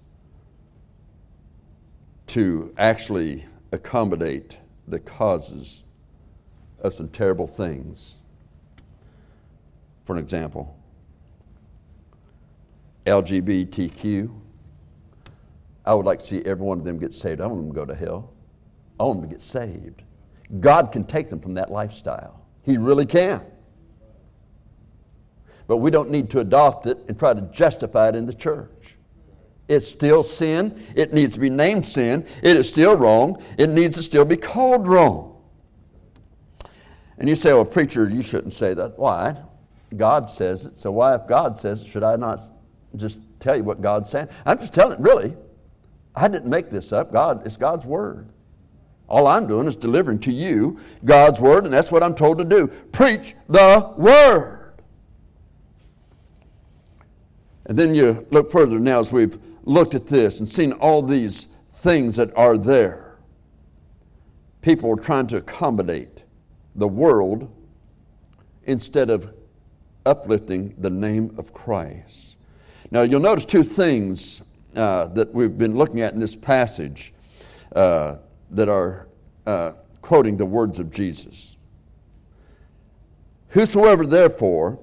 to 2.28 2.74
actually 2.76 3.46
accommodate 3.72 4.58
the 4.86 4.98
causes 4.98 5.84
of 6.80 6.94
some 6.94 7.08
terrible 7.08 7.46
things. 7.46 8.18
For 10.04 10.14
an 10.14 10.18
example, 10.18 10.78
LGBTQ. 13.06 14.30
I 15.84 15.94
would 15.94 16.04
like 16.04 16.18
to 16.18 16.24
see 16.24 16.42
every 16.44 16.64
one 16.64 16.78
of 16.78 16.84
them 16.84 16.98
get 16.98 17.14
saved. 17.14 17.40
I 17.40 17.44
don't 17.44 17.56
want 17.56 17.74
them 17.74 17.74
to 17.74 17.80
go 17.80 17.94
to 17.94 17.98
hell. 17.98 18.32
I 19.00 19.04
want 19.04 19.20
them 19.20 19.30
to 19.30 19.34
get 19.34 19.42
saved. 19.42 20.02
God 20.60 20.92
can 20.92 21.04
take 21.04 21.30
them 21.30 21.40
from 21.40 21.54
that 21.54 21.70
lifestyle. 21.70 22.44
He 22.62 22.76
really 22.76 23.06
can. 23.06 23.40
But 25.66 25.78
we 25.78 25.90
don't 25.90 26.10
need 26.10 26.30
to 26.30 26.40
adopt 26.40 26.86
it 26.86 26.98
and 27.08 27.18
try 27.18 27.32
to 27.32 27.40
justify 27.40 28.08
it 28.08 28.16
in 28.16 28.26
the 28.26 28.34
church. 28.34 28.97
It's 29.68 29.86
still 29.86 30.22
sin. 30.22 30.82
It 30.96 31.12
needs 31.12 31.34
to 31.34 31.40
be 31.40 31.50
named 31.50 31.84
sin. 31.84 32.26
It 32.42 32.56
is 32.56 32.68
still 32.68 32.96
wrong. 32.96 33.42
It 33.58 33.68
needs 33.68 33.96
to 33.96 34.02
still 34.02 34.24
be 34.24 34.36
called 34.36 34.88
wrong. 34.88 35.36
And 37.18 37.28
you 37.28 37.34
say, 37.34 37.52
well, 37.52 37.64
preacher, 37.64 38.08
you 38.08 38.22
shouldn't 38.22 38.52
say 38.52 38.74
that. 38.74 38.98
Why? 38.98 39.36
God 39.96 40.30
says 40.30 40.64
it. 40.64 40.76
So 40.76 40.90
why, 40.90 41.14
if 41.14 41.26
God 41.26 41.56
says 41.56 41.82
it, 41.82 41.88
should 41.88 42.04
I 42.04 42.16
not 42.16 42.40
just 42.96 43.20
tell 43.40 43.56
you 43.56 43.64
what 43.64 43.80
God's 43.80 44.08
saying? 44.08 44.28
I'm 44.46 44.58
just 44.58 44.72
telling, 44.72 45.00
really. 45.02 45.36
I 46.14 46.28
didn't 46.28 46.50
make 46.50 46.70
this 46.70 46.92
up. 46.92 47.12
God, 47.12 47.46
it's 47.46 47.56
God's 47.56 47.86
word. 47.86 48.28
All 49.08 49.26
I'm 49.26 49.46
doing 49.46 49.66
is 49.66 49.76
delivering 49.76 50.18
to 50.20 50.32
you 50.32 50.78
God's 51.04 51.40
word, 51.40 51.64
and 51.64 51.72
that's 51.72 51.90
what 51.90 52.02
I'm 52.02 52.14
told 52.14 52.38
to 52.38 52.44
do. 52.44 52.68
Preach 52.68 53.34
the 53.48 53.94
word. 53.96 54.74
And 57.66 57.78
then 57.78 57.94
you 57.94 58.26
look 58.30 58.50
further 58.50 58.78
now 58.78 58.98
as 59.00 59.12
we've 59.12 59.38
looked 59.68 59.94
at 59.94 60.06
this 60.06 60.40
and 60.40 60.48
seen 60.48 60.72
all 60.72 61.02
these 61.02 61.46
things 61.68 62.16
that 62.16 62.34
are 62.36 62.56
there. 62.56 63.18
People 64.62 64.90
are 64.90 65.00
trying 65.00 65.26
to 65.28 65.36
accommodate 65.36 66.24
the 66.74 66.88
world 66.88 67.52
instead 68.64 69.10
of 69.10 69.32
uplifting 70.06 70.74
the 70.78 70.90
name 70.90 71.34
of 71.38 71.52
Christ. 71.52 72.36
Now, 72.90 73.02
you'll 73.02 73.20
notice 73.20 73.44
two 73.44 73.62
things 73.62 74.42
uh, 74.74 75.06
that 75.08 75.32
we've 75.34 75.56
been 75.56 75.76
looking 75.76 76.00
at 76.00 76.14
in 76.14 76.20
this 76.20 76.34
passage 76.34 77.12
uh, 77.76 78.16
that 78.50 78.68
are 78.68 79.08
uh, 79.46 79.72
quoting 80.00 80.38
the 80.38 80.46
words 80.46 80.78
of 80.78 80.90
Jesus. 80.90 81.56
Whosoever, 83.48 84.06
therefore, 84.06 84.78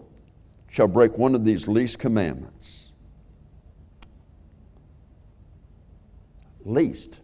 shall 0.70 0.88
break 0.88 1.18
one 1.18 1.34
of 1.34 1.44
these 1.44 1.68
least 1.68 1.98
commandments, 1.98 2.85
least, 6.66 7.20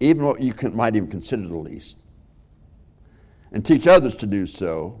even 0.00 0.24
what 0.24 0.40
you 0.40 0.52
can, 0.52 0.74
might 0.74 0.96
even 0.96 1.08
consider 1.08 1.46
the 1.46 1.56
least, 1.56 1.98
and 3.52 3.64
teach 3.64 3.86
others 3.86 4.16
to 4.16 4.26
do 4.26 4.44
so, 4.46 5.00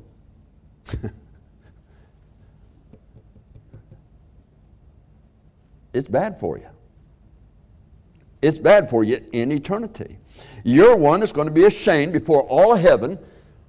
it's 5.92 6.08
bad 6.08 6.38
for 6.38 6.58
you. 6.58 6.68
It's 8.40 8.58
bad 8.58 8.88
for 8.88 9.02
you 9.02 9.18
in 9.32 9.50
eternity. 9.50 10.18
You're 10.62 10.96
one 10.96 11.20
that's 11.20 11.32
going 11.32 11.48
to 11.48 11.54
be 11.54 11.64
ashamed 11.64 12.12
before 12.12 12.42
all 12.42 12.72
of 12.74 12.80
heaven, 12.80 13.18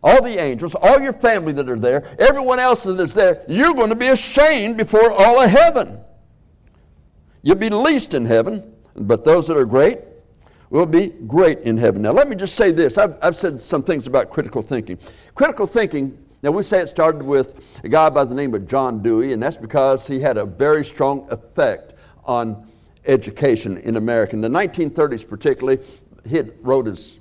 all 0.03 0.21
the 0.21 0.39
angels, 0.39 0.75
all 0.75 0.99
your 0.99 1.13
family 1.13 1.53
that 1.53 1.67
are 1.67 1.79
there, 1.79 2.15
everyone 2.19 2.59
else 2.59 2.83
that 2.83 2.99
is 2.99 3.15
there. 3.15 3.43
You're 3.47 3.73
going 3.73 3.89
to 3.89 3.95
be 3.95 4.09
ashamed 4.09 4.77
before 4.77 5.11
all 5.11 5.41
of 5.41 5.49
heaven. 5.49 5.99
You'll 7.41 7.55
be 7.55 7.69
least 7.69 8.13
in 8.13 8.25
heaven, 8.25 8.75
but 8.95 9.23
those 9.23 9.47
that 9.47 9.57
are 9.57 9.65
great 9.65 9.99
will 10.69 10.85
be 10.85 11.07
great 11.27 11.59
in 11.59 11.77
heaven. 11.77 12.01
Now, 12.01 12.11
let 12.11 12.27
me 12.27 12.35
just 12.35 12.55
say 12.55 12.71
this. 12.71 12.97
I've, 12.97 13.17
I've 13.21 13.35
said 13.35 13.59
some 13.59 13.83
things 13.83 14.07
about 14.07 14.29
critical 14.29 14.61
thinking. 14.61 14.99
Critical 15.35 15.65
thinking, 15.65 16.17
now 16.41 16.51
we 16.51 16.63
say 16.63 16.79
it 16.79 16.87
started 16.87 17.23
with 17.23 17.81
a 17.83 17.89
guy 17.89 18.09
by 18.09 18.23
the 18.23 18.35
name 18.35 18.53
of 18.53 18.67
John 18.67 19.01
Dewey, 19.01 19.33
and 19.33 19.41
that's 19.41 19.57
because 19.57 20.07
he 20.07 20.19
had 20.19 20.37
a 20.37 20.45
very 20.45 20.85
strong 20.85 21.27
effect 21.31 21.93
on 22.23 22.67
education 23.05 23.77
in 23.77 23.95
America. 23.95 24.33
In 24.33 24.41
the 24.41 24.49
1930s, 24.49 25.27
particularly, 25.27 25.83
he 26.27 26.41
wrote 26.61 26.85
his 26.85 27.19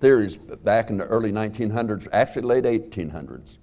theories 0.00 0.36
back 0.36 0.90
in 0.90 0.98
the 0.98 1.04
early 1.04 1.30
1900s, 1.30 2.08
actually 2.12 2.42
late 2.42 2.64
1800s. 2.64 3.58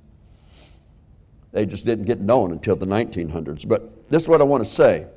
They 1.52 1.66
just 1.66 1.86
didn't 1.86 2.06
get 2.06 2.22
known 2.22 2.52
until 2.52 2.76
the 2.76 2.86
1900s. 2.86 3.68
But 3.68 4.10
this 4.10 4.24
is 4.24 4.30
what 4.30 4.42
I 4.42 4.44
want 4.44 4.64
to 4.64 4.70
say. 4.70 5.08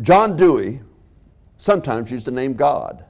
John 0.00 0.36
Dewey 0.36 0.80
sometimes 1.58 2.10
used 2.10 2.26
the 2.26 2.30
name 2.30 2.54
God. 2.54 3.04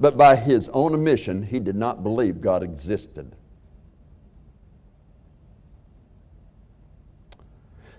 But 0.00 0.16
by 0.16 0.36
his 0.36 0.68
own 0.70 0.92
admission, 0.94 1.44
he 1.44 1.60
did 1.60 1.76
not 1.76 2.02
believe 2.02 2.40
God 2.40 2.62
existed. 2.62 3.36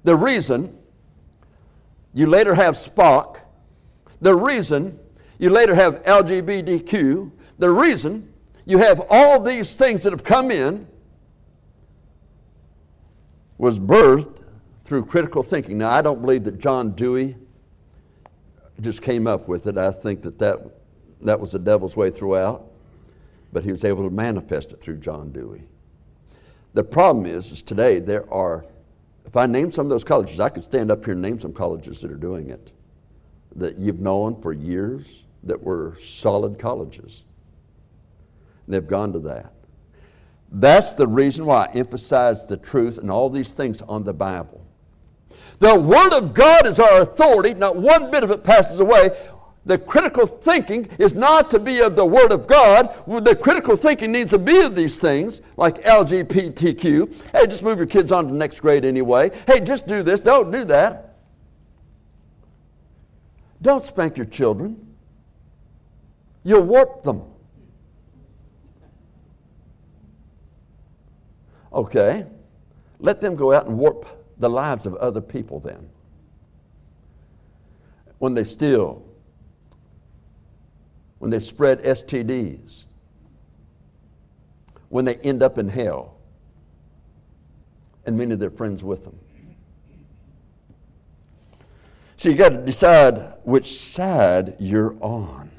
The 0.03 0.15
reason 0.15 0.77
you 2.13 2.27
later 2.27 2.55
have 2.55 2.75
Spock, 2.75 3.41
the 4.21 4.35
reason 4.35 4.99
you 5.37 5.49
later 5.49 5.75
have 5.75 6.03
LGBTQ, 6.03 7.31
the 7.57 7.71
reason 7.71 8.33
you 8.65 8.77
have 8.79 9.05
all 9.09 9.39
these 9.39 9.75
things 9.75 10.03
that 10.03 10.13
have 10.13 10.23
come 10.23 10.51
in 10.51 10.87
was 13.57 13.79
birthed 13.79 14.43
through 14.83 15.05
critical 15.05 15.43
thinking. 15.43 15.79
Now, 15.79 15.89
I 15.89 16.01
don't 16.01 16.21
believe 16.21 16.43
that 16.45 16.59
John 16.59 16.91
Dewey 16.91 17.35
just 18.81 19.01
came 19.01 19.27
up 19.27 19.47
with 19.47 19.67
it. 19.67 19.77
I 19.77 19.91
think 19.91 20.21
that 20.23 20.39
that, 20.39 20.59
that 21.21 21.39
was 21.39 21.51
the 21.51 21.59
devil's 21.59 21.95
way 21.95 22.11
throughout, 22.11 22.65
but 23.51 23.63
he 23.63 23.71
was 23.71 23.83
able 23.83 24.03
to 24.03 24.13
manifest 24.13 24.71
it 24.71 24.81
through 24.81 24.97
John 24.97 25.31
Dewey. 25.31 25.63
The 26.73 26.83
problem 26.83 27.25
is, 27.25 27.51
is 27.51 27.61
today 27.61 27.99
there 27.99 28.31
are 28.31 28.65
if 29.27 29.35
I 29.35 29.45
name 29.45 29.71
some 29.71 29.85
of 29.85 29.89
those 29.89 30.05
colleges, 30.05 30.39
I 30.39 30.47
could 30.47 30.63
stand 30.63 30.89
up 30.89 31.03
here 31.03 31.11
and 31.11 31.21
name 31.21 31.37
some 31.37 31.51
colleges 31.51 31.99
that 32.01 32.11
are 32.11 32.15
doing 32.15 32.49
it 32.49 32.71
that 33.57 33.77
you've 33.77 33.99
known 33.99 34.41
for 34.41 34.53
years 34.53 35.25
that 35.43 35.61
were 35.61 35.95
solid 35.99 36.57
colleges. 36.57 37.23
And 38.65 38.73
they've 38.73 38.87
gone 38.87 39.11
to 39.13 39.19
that. 39.19 39.53
That's 40.49 40.93
the 40.93 41.07
reason 41.07 41.45
why 41.45 41.65
I 41.65 41.71
emphasize 41.73 42.45
the 42.45 42.55
truth 42.55 42.97
and 42.97 43.11
all 43.11 43.29
these 43.29 43.51
things 43.51 43.81
on 43.81 44.05
the 44.05 44.13
Bible. 44.13 44.65
The 45.59 45.77
Word 45.79 46.13
of 46.13 46.33
God 46.33 46.67
is 46.67 46.79
our 46.79 47.01
authority, 47.01 47.53
not 47.53 47.75
one 47.75 48.11
bit 48.11 48.23
of 48.23 48.31
it 48.31 48.43
passes 48.43 48.79
away 48.79 49.11
the 49.67 49.77
critical 49.77 50.25
thinking 50.25 50.87
is 50.97 51.13
not 51.13 51.51
to 51.51 51.59
be 51.59 51.81
of 51.81 51.97
the 51.97 52.05
Word 52.05 52.31
of 52.31 52.47
God. 52.47 52.95
The 53.05 53.35
critical 53.35 53.75
thinking 53.75 54.13
needs 54.13 54.31
to 54.31 54.37
be 54.37 54.63
of 54.63 54.75
these 54.75 54.97
things, 54.97 55.41
like 55.57 55.83
LGBTQ. 55.83 57.13
Hey, 57.33 57.47
just 57.47 57.63
move 57.63 57.77
your 57.77 57.85
kids 57.85 58.13
on 58.13 58.27
to 58.27 58.31
the 58.31 58.37
next 58.37 58.61
grade 58.61 58.85
anyway. 58.85 59.29
Hey, 59.45 59.59
just 59.59 59.85
do 59.85 60.03
this. 60.03 60.21
Don't 60.21 60.51
do 60.51 60.63
that. 60.65 61.17
Don't 63.61 63.83
spank 63.83 64.17
your 64.17 64.25
children. 64.25 64.95
You'll 66.45 66.61
warp 66.61 67.03
them. 67.03 67.23
Okay, 71.73 72.25
let 72.99 73.19
them 73.19 73.35
go 73.35 73.51
out 73.51 73.67
and 73.67 73.77
warp 73.77 74.16
the 74.39 74.49
lives 74.49 74.85
of 74.85 74.95
other 74.95 75.21
people 75.21 75.59
then. 75.59 75.89
When 78.19 78.33
they 78.33 78.43
steal, 78.43 79.03
when 81.19 81.31
they 81.31 81.39
spread 81.39 81.83
STDs, 81.83 82.85
when 84.89 85.05
they 85.05 85.15
end 85.15 85.43
up 85.43 85.57
in 85.57 85.69
hell, 85.69 86.15
and 88.05 88.17
many 88.17 88.33
of 88.33 88.39
their 88.39 88.49
friends 88.49 88.83
with 88.83 89.03
them. 89.03 89.19
So 92.15 92.29
you 92.29 92.35
got 92.35 92.49
to 92.49 92.57
decide 92.57 93.33
which 93.43 93.79
side 93.79 94.55
you're 94.59 94.95
on. 95.01 95.51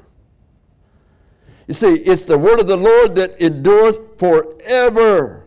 You 1.67 1.73
see, 1.73 1.93
it's 1.93 2.23
the 2.23 2.37
word 2.37 2.59
of 2.59 2.67
the 2.67 2.75
Lord 2.75 3.15
that 3.15 3.39
endureth 3.41 4.17
forever. 4.17 5.38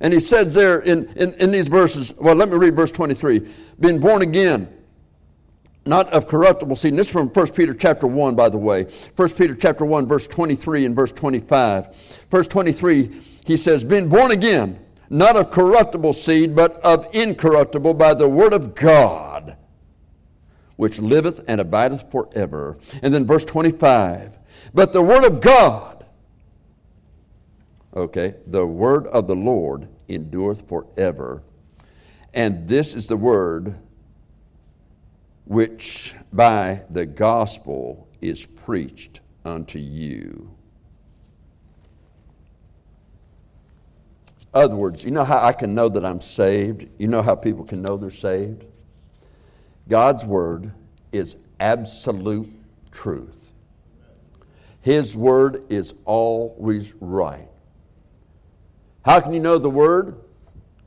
And 0.00 0.12
he 0.12 0.20
says 0.20 0.54
there 0.54 0.80
in, 0.80 1.08
in, 1.14 1.32
in 1.34 1.50
these 1.50 1.68
verses, 1.68 2.14
well, 2.20 2.34
let 2.34 2.48
me 2.48 2.56
read 2.56 2.76
verse 2.76 2.90
23 2.90 3.46
being 3.80 3.98
born 3.98 4.22
again 4.22 4.68
not 5.86 6.12
of 6.12 6.26
corruptible 6.26 6.76
seed. 6.76 6.92
And 6.92 6.98
this 6.98 7.08
is 7.08 7.12
from 7.12 7.28
1 7.28 7.52
Peter 7.52 7.74
chapter 7.74 8.06
1, 8.06 8.34
by 8.34 8.48
the 8.48 8.58
way. 8.58 8.84
1 9.16 9.30
Peter 9.30 9.54
chapter 9.54 9.84
1, 9.84 10.06
verse 10.06 10.26
23 10.26 10.86
and 10.86 10.96
verse 10.96 11.12
25. 11.12 12.26
Verse 12.30 12.48
23, 12.48 13.20
he 13.44 13.56
says, 13.56 13.84
Being 13.84 14.08
born 14.08 14.30
again, 14.30 14.78
not 15.10 15.36
of 15.36 15.50
corruptible 15.50 16.12
seed, 16.12 16.56
but 16.56 16.74
of 16.76 17.06
incorruptible 17.14 17.94
by 17.94 18.14
the 18.14 18.28
word 18.28 18.52
of 18.52 18.74
God, 18.74 19.56
which 20.76 20.98
liveth 20.98 21.42
and 21.46 21.60
abideth 21.60 22.10
forever. 22.10 22.78
And 23.02 23.12
then 23.12 23.26
verse 23.26 23.44
25, 23.44 24.38
But 24.72 24.92
the 24.92 25.02
word 25.02 25.24
of 25.24 25.40
God, 25.40 25.93
Okay, 27.94 28.34
the 28.46 28.66
word 28.66 29.06
of 29.06 29.26
the 29.26 29.36
Lord 29.36 29.88
endureth 30.08 30.68
forever. 30.68 31.42
And 32.32 32.66
this 32.66 32.94
is 32.94 33.06
the 33.06 33.16
word 33.16 33.78
which 35.44 36.14
by 36.32 36.82
the 36.90 37.06
gospel 37.06 38.08
is 38.20 38.46
preached 38.46 39.20
unto 39.44 39.78
you. 39.78 40.50
other 44.54 44.76
words, 44.76 45.04
you 45.04 45.10
know 45.10 45.24
how 45.24 45.44
I 45.44 45.52
can 45.52 45.74
know 45.74 45.88
that 45.88 46.04
I'm 46.04 46.20
saved? 46.20 46.86
You 46.98 47.08
know 47.08 47.22
how 47.22 47.34
people 47.34 47.64
can 47.64 47.82
know 47.82 47.96
they're 47.96 48.10
saved? 48.10 48.64
God's 49.88 50.24
word 50.24 50.72
is 51.12 51.36
absolute 51.58 52.52
truth. 52.92 53.52
His 54.80 55.16
word 55.16 55.64
is 55.70 55.94
always 56.04 56.94
right. 57.00 57.48
How 59.04 59.20
can 59.20 59.34
you 59.34 59.40
know 59.40 59.58
the 59.58 59.70
Word? 59.70 60.18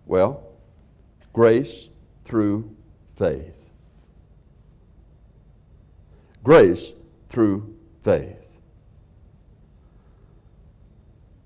Well, 0.05 0.43
grace 1.33 1.89
through 2.25 2.75
faith. 3.15 3.69
Grace 6.43 6.93
through 7.29 7.75
faith. 8.03 8.57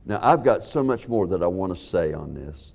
Now, 0.06 0.20
I've 0.22 0.44
got 0.44 0.64
so 0.64 0.84
much 0.84 1.08
more 1.08 1.28
that 1.28 1.44
I 1.44 1.48
want 1.48 1.76
to 1.76 1.82
say 1.82 2.14
on 2.14 2.34
this. 2.34 2.74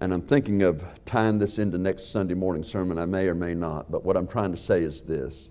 And 0.00 0.14
I'm 0.14 0.22
thinking 0.22 0.62
of 0.62 0.84
tying 1.04 1.38
this 1.38 1.58
into 1.58 1.76
next 1.76 2.12
Sunday 2.12 2.34
morning 2.34 2.62
sermon. 2.62 2.98
I 2.98 3.04
may 3.04 3.26
or 3.26 3.34
may 3.34 3.54
not. 3.54 3.90
But 3.90 4.04
what 4.04 4.16
I'm 4.16 4.28
trying 4.28 4.52
to 4.52 4.56
say 4.56 4.82
is 4.82 5.02
this 5.02 5.50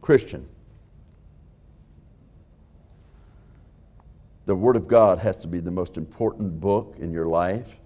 Christian, 0.00 0.46
the 4.46 4.54
Word 4.54 4.76
of 4.76 4.88
God 4.88 5.18
has 5.18 5.38
to 5.38 5.48
be 5.48 5.60
the 5.60 5.72
most 5.72 5.96
important 5.96 6.60
book 6.60 6.96
in 6.98 7.12
your 7.12 7.26
life, 7.26 7.76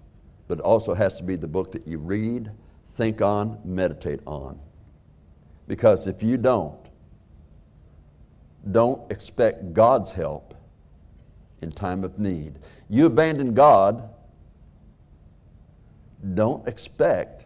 but 0.47 0.59
it 0.59 0.61
also 0.61 0.93
has 0.93 1.17
to 1.17 1.23
be 1.23 1.35
the 1.35 1.47
book 1.47 1.71
that 1.71 1.87
you 1.87 1.97
read, 1.97 2.51
think 2.93 3.21
on, 3.21 3.59
meditate 3.65 4.19
on. 4.25 4.59
Because 5.67 6.05
if 6.05 6.21
you 6.21 6.37
don't, 6.37 6.77
don't 8.71 9.11
expect 9.11 9.73
God's 9.73 10.11
help 10.11 10.53
in 11.61 11.71
time 11.71 12.03
of 12.03 12.19
need. 12.19 12.59
You 12.89 13.07
abandon 13.07 13.55
God, 13.55 14.09
don't 16.35 16.67
expect 16.67 17.45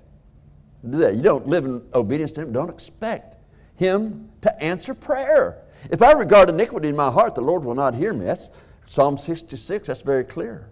that. 0.84 1.15
You 1.15 1.21
don't 1.21 1.47
live 1.47 1.63
in 1.63 1.82
obedience 1.93 2.34
to 2.34 2.41
Him, 2.41 2.51
don't 2.51 2.69
expect 2.69 3.38
Him 3.75 4.30
to 4.41 4.63
answer 4.63 4.93
prayer. 4.93 5.62
If 5.89 6.01
I 6.01 6.12
regard 6.13 6.49
iniquity 6.49 6.89
in 6.89 6.95
my 6.95 7.12
heart, 7.12 7.36
the 7.36 7.41
Lord 7.41 7.63
will 7.63 7.75
not 7.75 7.93
hear 7.93 8.13
me. 8.13 8.25
That's 8.25 8.49
Psalm 8.88 9.17
66, 9.17 9.88
that's 9.88 10.02
very 10.02 10.24
clear. 10.24 10.69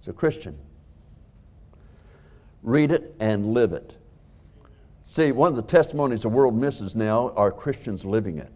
So, 0.00 0.12
Christian, 0.12 0.58
read 2.62 2.92
it 2.92 3.14
and 3.20 3.54
live 3.54 3.72
it. 3.72 3.94
See, 5.02 5.32
one 5.32 5.50
of 5.50 5.56
the 5.56 5.62
testimonies 5.62 6.22
the 6.22 6.28
world 6.28 6.54
misses 6.54 6.94
now 6.94 7.30
are 7.36 7.50
Christians 7.50 8.04
living 8.04 8.38
it. 8.38 8.52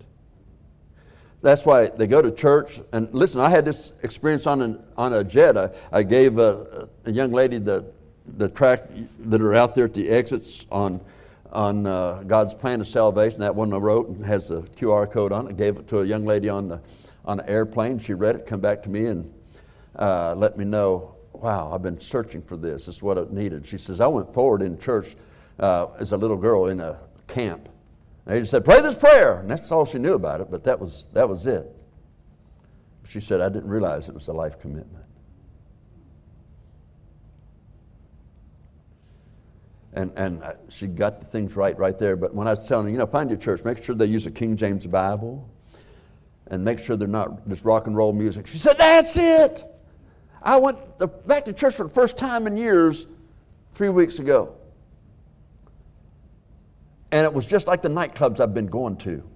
That's 1.40 1.64
why 1.64 1.88
they 1.88 2.06
go 2.06 2.20
to 2.20 2.30
church. 2.30 2.80
And 2.92 3.12
listen, 3.14 3.40
I 3.40 3.50
had 3.50 3.64
this 3.64 3.92
experience 4.02 4.46
on, 4.46 4.62
an, 4.62 4.82
on 4.96 5.12
a 5.12 5.22
jet. 5.22 5.56
I, 5.56 5.70
I 5.92 6.02
gave 6.02 6.38
a, 6.38 6.88
a, 7.04 7.12
young 7.12 7.32
lady 7.32 7.58
the, 7.58 7.84
the 8.36 8.48
track 8.48 8.88
that 9.20 9.40
are 9.40 9.54
out 9.54 9.74
there 9.74 9.84
at 9.84 9.94
the 9.94 10.08
exits 10.08 10.66
on, 10.70 11.00
on 11.52 11.86
uh, 11.86 12.22
God's 12.26 12.54
plan 12.54 12.80
of 12.80 12.86
salvation. 12.86 13.40
That 13.40 13.54
one 13.54 13.72
I 13.72 13.76
wrote 13.76 14.08
and 14.08 14.24
has 14.24 14.48
the 14.48 14.62
QR 14.62 15.10
code 15.10 15.32
on 15.32 15.48
it. 15.48 15.56
Gave 15.56 15.76
it 15.76 15.88
to 15.88 16.00
a 16.00 16.04
young 16.04 16.24
lady 16.24 16.48
on 16.48 16.68
the, 16.68 16.80
on 17.24 17.38
the 17.38 17.48
airplane. 17.48 17.98
She 17.98 18.14
read 18.14 18.36
it, 18.36 18.46
come 18.46 18.60
back 18.60 18.82
to 18.84 18.90
me, 18.90 19.06
and 19.06 19.32
uh, 19.96 20.34
let 20.36 20.58
me 20.58 20.64
know, 20.64 21.14
wow, 21.32 21.72
I've 21.72 21.82
been 21.82 22.00
searching 22.00 22.42
for 22.42 22.56
this. 22.56 22.86
This 22.86 22.96
is 22.96 23.02
what 23.02 23.18
I 23.18 23.24
needed. 23.30 23.66
She 23.66 23.78
says, 23.78 24.00
I 24.00 24.06
went 24.06 24.32
forward 24.34 24.62
in 24.62 24.78
church 24.78 25.16
uh, 25.58 25.86
as 25.98 26.12
a 26.12 26.16
little 26.16 26.36
girl 26.36 26.66
in 26.66 26.80
a 26.80 26.98
camp. 27.26 27.68
And 28.26 28.34
he 28.34 28.42
just 28.42 28.50
said, 28.50 28.64
Pray 28.64 28.80
this 28.82 28.96
prayer. 28.96 29.40
And 29.40 29.50
that's 29.50 29.72
all 29.72 29.84
she 29.84 29.98
knew 29.98 30.14
about 30.14 30.40
it, 30.40 30.50
but 30.50 30.64
that 30.64 30.78
was, 30.78 31.08
that 31.14 31.28
was 31.28 31.46
it. 31.46 31.74
She 33.08 33.20
said, 33.20 33.40
I 33.40 33.48
didn't 33.48 33.70
realize 33.70 34.08
it 34.08 34.14
was 34.14 34.28
a 34.28 34.32
life 34.32 34.60
commitment. 34.60 35.04
And, 39.98 40.12
and 40.14 40.44
uh, 40.44 40.52
she 40.68 40.86
got 40.86 41.18
the 41.18 41.26
things 41.26 41.56
right 41.56 41.76
right 41.76 41.98
there. 41.98 42.14
But 42.14 42.32
when 42.32 42.46
I 42.46 42.50
was 42.50 42.68
telling 42.68 42.86
her, 42.86 42.92
you 42.92 42.98
know, 42.98 43.06
find 43.06 43.28
your 43.28 43.38
church, 43.38 43.64
make 43.64 43.82
sure 43.82 43.96
they 43.96 44.06
use 44.06 44.26
a 44.26 44.30
King 44.30 44.56
James 44.56 44.86
Bible 44.86 45.50
and 46.46 46.64
make 46.64 46.78
sure 46.78 46.96
they're 46.96 47.08
not 47.08 47.48
just 47.48 47.64
rock 47.64 47.88
and 47.88 47.96
roll 47.96 48.12
music. 48.12 48.46
She 48.46 48.58
said, 48.58 48.78
That's 48.78 49.16
it. 49.16 49.64
I 50.40 50.56
went 50.56 50.78
back 51.26 51.46
to 51.46 51.52
church 51.52 51.74
for 51.74 51.82
the 51.82 51.92
first 51.92 52.16
time 52.16 52.46
in 52.46 52.56
years 52.56 53.08
three 53.72 53.88
weeks 53.88 54.20
ago. 54.20 54.54
And 57.10 57.24
it 57.24 57.34
was 57.34 57.44
just 57.44 57.66
like 57.66 57.82
the 57.82 57.88
nightclubs 57.88 58.38
I've 58.38 58.54
been 58.54 58.68
going 58.68 58.98
to. 58.98 59.28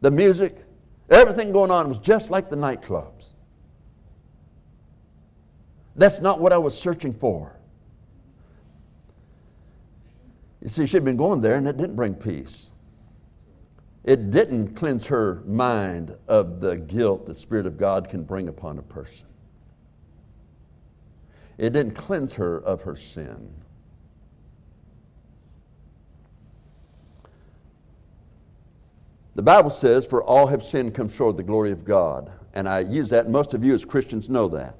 The 0.00 0.10
music, 0.10 0.56
everything 1.10 1.52
going 1.52 1.70
on 1.70 1.86
was 1.86 1.98
just 1.98 2.30
like 2.30 2.48
the 2.48 2.56
nightclubs. 2.56 3.31
That's 5.96 6.20
not 6.20 6.40
what 6.40 6.52
I 6.52 6.58
was 6.58 6.78
searching 6.78 7.12
for. 7.12 7.58
You 10.62 10.68
see, 10.68 10.86
she'd 10.86 11.04
been 11.04 11.16
going 11.16 11.40
there 11.40 11.56
and 11.56 11.66
it 11.66 11.76
didn't 11.76 11.96
bring 11.96 12.14
peace. 12.14 12.70
It 14.04 14.30
didn't 14.30 14.74
cleanse 14.74 15.06
her 15.06 15.42
mind 15.46 16.16
of 16.26 16.60
the 16.60 16.76
guilt 16.76 17.26
the 17.26 17.34
Spirit 17.34 17.66
of 17.66 17.76
God 17.76 18.08
can 18.08 18.22
bring 18.24 18.48
upon 18.48 18.78
a 18.78 18.82
person. 18.82 19.28
It 21.58 21.72
didn't 21.72 21.94
cleanse 21.94 22.34
her 22.34 22.58
of 22.58 22.82
her 22.82 22.96
sin. 22.96 23.52
The 29.34 29.42
Bible 29.42 29.70
says, 29.70 30.04
For 30.04 30.22
all 30.22 30.48
have 30.48 30.62
sinned, 30.62 30.94
come 30.94 31.08
short 31.08 31.30
of 31.30 31.36
the 31.36 31.42
glory 31.42 31.72
of 31.72 31.84
God. 31.84 32.30
And 32.54 32.68
I 32.68 32.80
use 32.80 33.10
that, 33.10 33.30
most 33.30 33.54
of 33.54 33.64
you 33.64 33.72
as 33.72 33.84
Christians 33.84 34.28
know 34.28 34.48
that. 34.48 34.76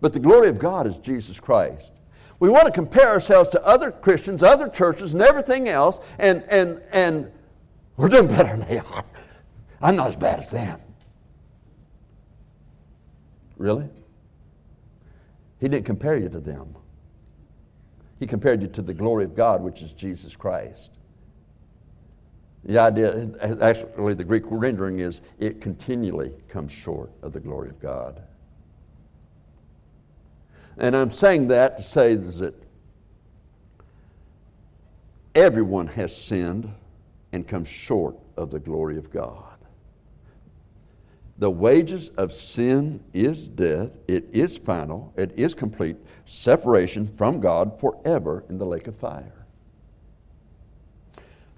But 0.00 0.12
the 0.12 0.18
glory 0.18 0.48
of 0.48 0.58
God 0.58 0.86
is 0.86 0.96
Jesus 0.98 1.40
Christ. 1.40 1.92
We 2.38 2.50
want 2.50 2.66
to 2.66 2.72
compare 2.72 3.08
ourselves 3.08 3.48
to 3.50 3.64
other 3.64 3.90
Christians, 3.90 4.42
other 4.42 4.68
churches, 4.68 5.14
and 5.14 5.22
everything 5.22 5.68
else, 5.68 6.00
and, 6.18 6.42
and, 6.50 6.82
and 6.92 7.30
we're 7.96 8.08
doing 8.08 8.26
better 8.26 8.56
than 8.56 8.68
they 8.68 8.78
are. 8.78 9.04
I'm 9.80 9.96
not 9.96 10.08
as 10.08 10.16
bad 10.16 10.40
as 10.40 10.50
them. 10.50 10.80
Really? 13.56 13.88
He 15.60 15.68
didn't 15.68 15.86
compare 15.86 16.18
you 16.18 16.28
to 16.28 16.40
them. 16.40 16.76
He 18.18 18.26
compared 18.26 18.62
you 18.62 18.68
to 18.68 18.82
the 18.82 18.94
glory 18.94 19.24
of 19.24 19.34
God, 19.34 19.62
which 19.62 19.82
is 19.82 19.92
Jesus 19.92 20.36
Christ. 20.36 20.90
The 22.64 22.78
idea, 22.78 23.30
actually, 23.60 24.14
the 24.14 24.24
Greek 24.24 24.42
rendering 24.46 24.98
is 24.98 25.20
it 25.38 25.60
continually 25.60 26.32
comes 26.48 26.72
short 26.72 27.10
of 27.22 27.32
the 27.32 27.40
glory 27.40 27.68
of 27.68 27.80
God. 27.80 28.22
And 30.78 30.94
I'm 30.96 31.10
saying 31.10 31.48
that 31.48 31.78
to 31.78 31.82
say 31.82 32.14
that 32.14 32.54
everyone 35.34 35.86
has 35.88 36.14
sinned 36.14 36.72
and 37.32 37.46
comes 37.46 37.68
short 37.68 38.16
of 38.36 38.50
the 38.50 38.58
glory 38.58 38.96
of 38.96 39.10
God. 39.10 39.42
The 41.38 41.50
wages 41.50 42.08
of 42.10 42.32
sin 42.32 43.04
is 43.12 43.46
death, 43.46 43.98
it 44.08 44.30
is 44.32 44.56
final, 44.56 45.12
it 45.16 45.32
is 45.36 45.54
complete 45.54 45.96
separation 46.24 47.06
from 47.16 47.40
God 47.40 47.78
forever 47.78 48.44
in 48.48 48.56
the 48.56 48.64
lake 48.64 48.86
of 48.86 48.96
fire. 48.96 49.44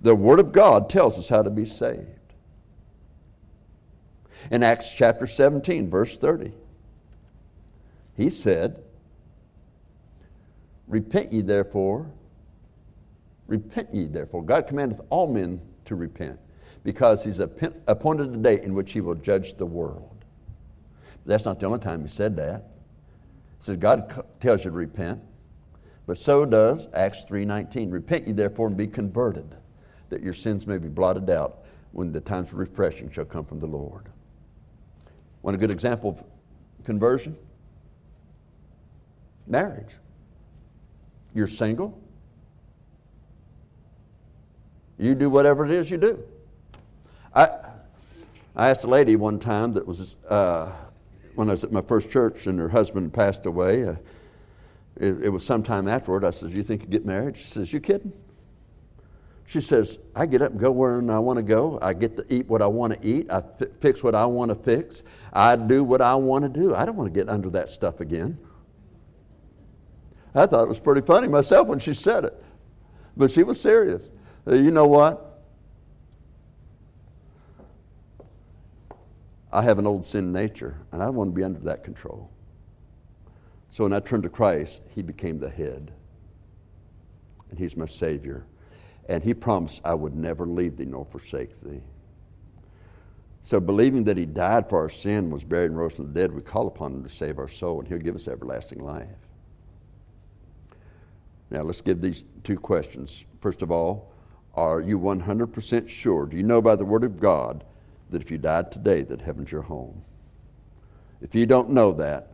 The 0.01 0.17
Word 0.17 0.41
of 0.41 0.53
God 0.53 0.91
tells 0.91 1.19
us 1.19 1.29
how 1.29 1.43
to 1.43 1.51
be 1.51 1.65
saved. 1.65 2.07
In 4.51 4.63
Acts 4.63 4.93
chapter 4.93 5.27
17, 5.27 5.91
verse 5.91 6.17
30, 6.17 6.53
he 8.17 8.31
said, 8.31 8.83
Repent 10.89 11.33
ye 11.33 11.43
therefore, 11.43 12.11
repent 13.47 13.95
ye 13.95 14.07
therefore. 14.07 14.43
God 14.43 14.67
commandeth 14.67 15.01
all 15.11 15.33
men 15.33 15.61
to 15.85 15.95
repent, 15.95 16.39
because 16.83 17.25
he's 17.25 17.41
appointed 17.41 18.35
a 18.35 18.37
day 18.39 18.61
in 18.63 18.75
which 18.75 18.93
he 18.93 19.01
will 19.01 19.15
judge 19.15 19.55
the 19.55 19.67
world. 19.67 20.25
But 21.25 21.27
that's 21.27 21.45
not 21.45 21.61
the 21.61 21.67
only 21.67 21.79
time 21.79 22.03
he 22.03 22.09
said 22.09 22.37
that. 22.37 22.71
He 23.59 23.65
says 23.65 23.77
God 23.77 24.25
tells 24.41 24.65
you 24.65 24.71
to 24.71 24.77
repent, 24.77 25.21
but 26.07 26.17
so 26.17 26.47
does 26.47 26.89
Acts 26.95 27.25
3.19. 27.25 27.93
Repent 27.93 28.27
ye 28.27 28.33
therefore 28.33 28.69
and 28.69 28.77
be 28.77 28.87
converted 28.87 29.57
that 30.09 30.23
your 30.23 30.33
sins 30.33 30.67
may 30.67 30.79
be 30.79 30.89
blotted 30.89 31.29
out 31.29 31.65
when 31.93 32.13
the 32.13 32.21
times 32.21 32.53
of 32.53 32.59
refreshing 32.59 33.11
shall 33.11 33.27
come 33.27 33.45
from 33.45 33.61
the 33.61 33.67
Lord. 33.67 34.09
Want 35.43 35.55
a 35.55 35.59
good 35.59 35.71
example 35.71 36.11
of 36.11 36.85
conversion? 36.85 37.37
Marriage. 39.47 39.97
You're 41.39 41.47
single. 41.47 41.97
You 44.99 45.15
do 45.15 45.31
whatever 45.31 45.65
it 45.65 45.71
is 45.71 45.89
you 45.89 45.97
do. 45.97 46.25
I, 47.33 47.49
I 48.57 48.71
asked 48.71 48.83
a 48.83 48.89
lady 48.89 49.15
one 49.15 49.39
time 49.39 49.75
that 49.75 49.87
was 49.87 50.17
uh, 50.29 50.73
when 51.37 51.49
I 51.49 51.53
was 51.53 51.63
at 51.63 51.71
my 51.71 51.81
first 51.81 52.11
church 52.11 52.49
and 52.49 52.59
her 52.59 52.71
husband 52.71 53.13
passed 53.13 53.47
away. 53.47 53.87
Uh, 53.87 53.95
it, 54.97 55.27
it 55.27 55.29
was 55.29 55.47
sometime 55.47 55.87
afterward. 55.87 56.25
I 56.25 56.31
said, 56.31 56.51
You 56.57 56.65
think 56.65 56.83
you 56.83 56.89
get 56.89 57.07
married? 57.07 57.37
She 57.37 57.45
says, 57.45 57.73
You 57.73 57.79
kidding? 57.79 58.13
She 59.47 59.61
says, 59.61 60.01
I 60.17 60.27
get 60.27 60.43
up 60.43 60.51
and 60.51 60.59
go 60.59 60.73
where 60.73 60.97
I 60.97 61.19
want 61.21 61.37
to 61.37 61.45
go. 61.45 61.79
I 61.81 61.93
get 61.93 62.17
to 62.17 62.25
eat 62.29 62.49
what 62.49 62.63
I 62.63 62.67
want 62.67 63.01
to 63.01 63.09
eat. 63.09 63.31
I 63.31 63.45
fix 63.79 64.03
what 64.03 64.17
I 64.17 64.27
want 64.27 64.49
to 64.49 64.57
fix. 64.57 65.05
I 65.33 65.55
do 65.55 65.85
what 65.85 66.03
I 66.03 66.17
want 66.17 66.43
to 66.43 66.49
do. 66.49 66.75
I 66.75 66.85
don't 66.85 66.97
want 66.97 67.15
to 67.15 67.17
get 67.17 67.29
under 67.29 67.49
that 67.51 67.69
stuff 67.69 68.01
again. 68.01 68.39
I 70.35 70.47
thought 70.47 70.63
it 70.63 70.69
was 70.69 70.81
pretty 70.81 71.01
funny 71.01 71.29
myself 71.29 71.67
when 71.67 71.79
she 71.79 71.95
said 71.95 72.25
it. 72.25 72.45
But 73.17 73.31
she 73.31 73.43
was 73.43 73.61
serious. 73.61 74.09
Uh, 74.47 74.55
you 74.55 74.71
know 74.71 74.87
what? 74.87 75.29
I 79.53 79.63
have 79.63 79.79
an 79.79 79.87
old 79.87 80.05
sin 80.05 80.33
nature, 80.33 80.79
and 80.93 81.03
I 81.03 81.07
don't 81.07 81.15
want 81.15 81.31
to 81.31 81.35
be 81.35 81.43
under 81.43 81.61
that 81.61 81.83
control. 81.83 82.31
So 83.71 83.85
when 83.85 83.93
I 83.93 84.01
turned 84.01 84.23
to 84.25 84.29
Christ, 84.29 84.83
He 84.95 85.03
became 85.03 85.39
the 85.39 85.49
head, 85.49 85.93
and 87.51 87.59
He's 87.59 87.77
my 87.77 87.87
Savior. 87.87 88.45
And 89.09 89.23
He 89.23 89.33
promised, 89.33 89.81
I 89.85 89.95
would 89.95 90.15
never 90.15 90.47
leave 90.47 90.77
thee 90.77 90.85
nor 90.85 91.05
forsake 91.05 91.61
thee. 91.63 91.81
So, 93.41 93.59
believing 93.61 94.05
that 94.05 94.19
He 94.19 94.27
died 94.27 94.69
for 94.69 94.79
our 94.79 94.91
sin, 94.91 95.31
was 95.31 95.45
buried, 95.45 95.71
and 95.71 95.79
rose 95.79 95.95
from 95.95 96.13
the 96.13 96.21
dead, 96.21 96.33
we 96.33 96.43
call 96.43 96.67
upon 96.67 96.93
Him 96.93 97.03
to 97.03 97.09
save 97.09 97.39
our 97.39 97.49
soul, 97.49 97.81
and 97.81 97.89
He'll 97.89 97.99
give 97.99 98.15
us 98.15 98.29
everlasting 98.29 98.85
life. 98.85 99.28
Now, 101.51 101.63
let's 101.63 101.81
give 101.81 102.01
these 102.01 102.25
two 102.45 102.57
questions. 102.57 103.25
First 103.41 103.63
of 103.63 103.71
all, 103.71 104.13
are 104.55 104.81
you 104.81 104.99
100% 104.99 105.89
sure? 105.89 106.27
Do 106.27 106.37
you 106.37 106.43
know 106.43 106.61
by 106.61 106.77
the 106.77 106.85
Word 106.85 107.05
of 107.05 107.21
God 107.21 107.65
that 108.11 108.21
if 108.21 108.31
you 108.31 108.39
died 108.39 108.73
today, 108.73 109.03
that 109.03 109.21
heaven's 109.21 109.53
your 109.53 109.63
home? 109.63 110.03
If 111.21 111.35
you 111.35 111.47
don't 111.47 111.71
know 111.71 111.93
that, 111.93 112.33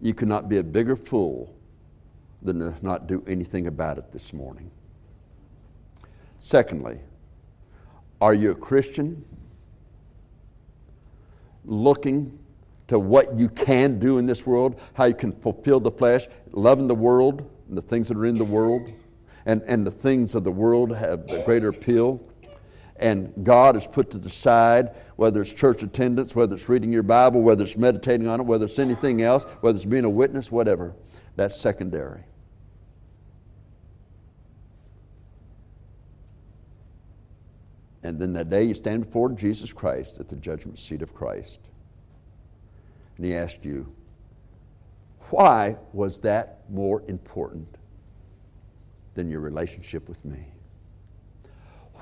you 0.00 0.14
cannot 0.14 0.48
be 0.48 0.58
a 0.58 0.62
bigger 0.62 0.96
fool 0.96 1.54
than 2.42 2.58
to 2.58 2.74
not 2.82 3.06
do 3.06 3.22
anything 3.26 3.66
about 3.66 3.98
it 3.98 4.12
this 4.12 4.32
morning. 4.32 4.70
Secondly, 6.38 6.98
are 8.20 8.34
you 8.34 8.50
a 8.50 8.54
Christian 8.54 9.24
looking 11.64 12.38
to 12.88 12.98
what 12.98 13.38
you 13.38 13.48
can 13.48 13.98
do 13.98 14.18
in 14.18 14.26
this 14.26 14.46
world, 14.46 14.80
how 14.94 15.04
you 15.04 15.14
can 15.14 15.32
fulfill 15.32 15.80
the 15.80 15.90
flesh, 15.90 16.26
loving 16.50 16.88
the 16.88 16.94
world 16.94 17.48
and 17.72 17.78
the 17.78 17.82
things 17.82 18.08
that 18.08 18.18
are 18.18 18.26
in 18.26 18.36
the 18.36 18.44
world, 18.44 18.92
and, 19.46 19.62
and 19.62 19.86
the 19.86 19.90
things 19.90 20.34
of 20.34 20.44
the 20.44 20.52
world 20.52 20.94
have 20.94 21.26
a 21.30 21.42
greater 21.44 21.68
appeal? 21.68 22.20
And 22.96 23.32
God 23.42 23.76
is 23.76 23.86
put 23.86 24.10
to 24.10 24.18
the 24.18 24.28
side, 24.28 24.94
whether 25.16 25.40
it's 25.40 25.54
church 25.54 25.82
attendance, 25.82 26.36
whether 26.36 26.54
it's 26.54 26.68
reading 26.68 26.92
your 26.92 27.02
Bible, 27.02 27.40
whether 27.40 27.64
it's 27.64 27.78
meditating 27.78 28.28
on 28.28 28.40
it, 28.40 28.42
whether 28.44 28.66
it's 28.66 28.78
anything 28.78 29.22
else, 29.22 29.44
whether 29.62 29.74
it's 29.74 29.86
being 29.86 30.04
a 30.04 30.10
witness, 30.10 30.52
whatever. 30.52 30.94
That's 31.34 31.58
secondary. 31.58 32.24
And 38.02 38.18
then 38.18 38.34
that 38.34 38.50
day 38.50 38.64
you 38.64 38.74
stand 38.74 39.06
before 39.06 39.30
Jesus 39.30 39.72
Christ 39.72 40.20
at 40.20 40.28
the 40.28 40.36
judgment 40.36 40.78
seat 40.78 41.00
of 41.00 41.14
Christ. 41.14 41.60
And 43.16 43.24
he 43.24 43.34
asked 43.34 43.64
you, 43.64 43.94
why 45.32 45.78
was 45.94 46.18
that 46.20 46.58
more 46.68 47.02
important 47.08 47.78
than 49.14 49.30
your 49.30 49.40
relationship 49.40 50.06
with 50.06 50.22
me? 50.26 50.44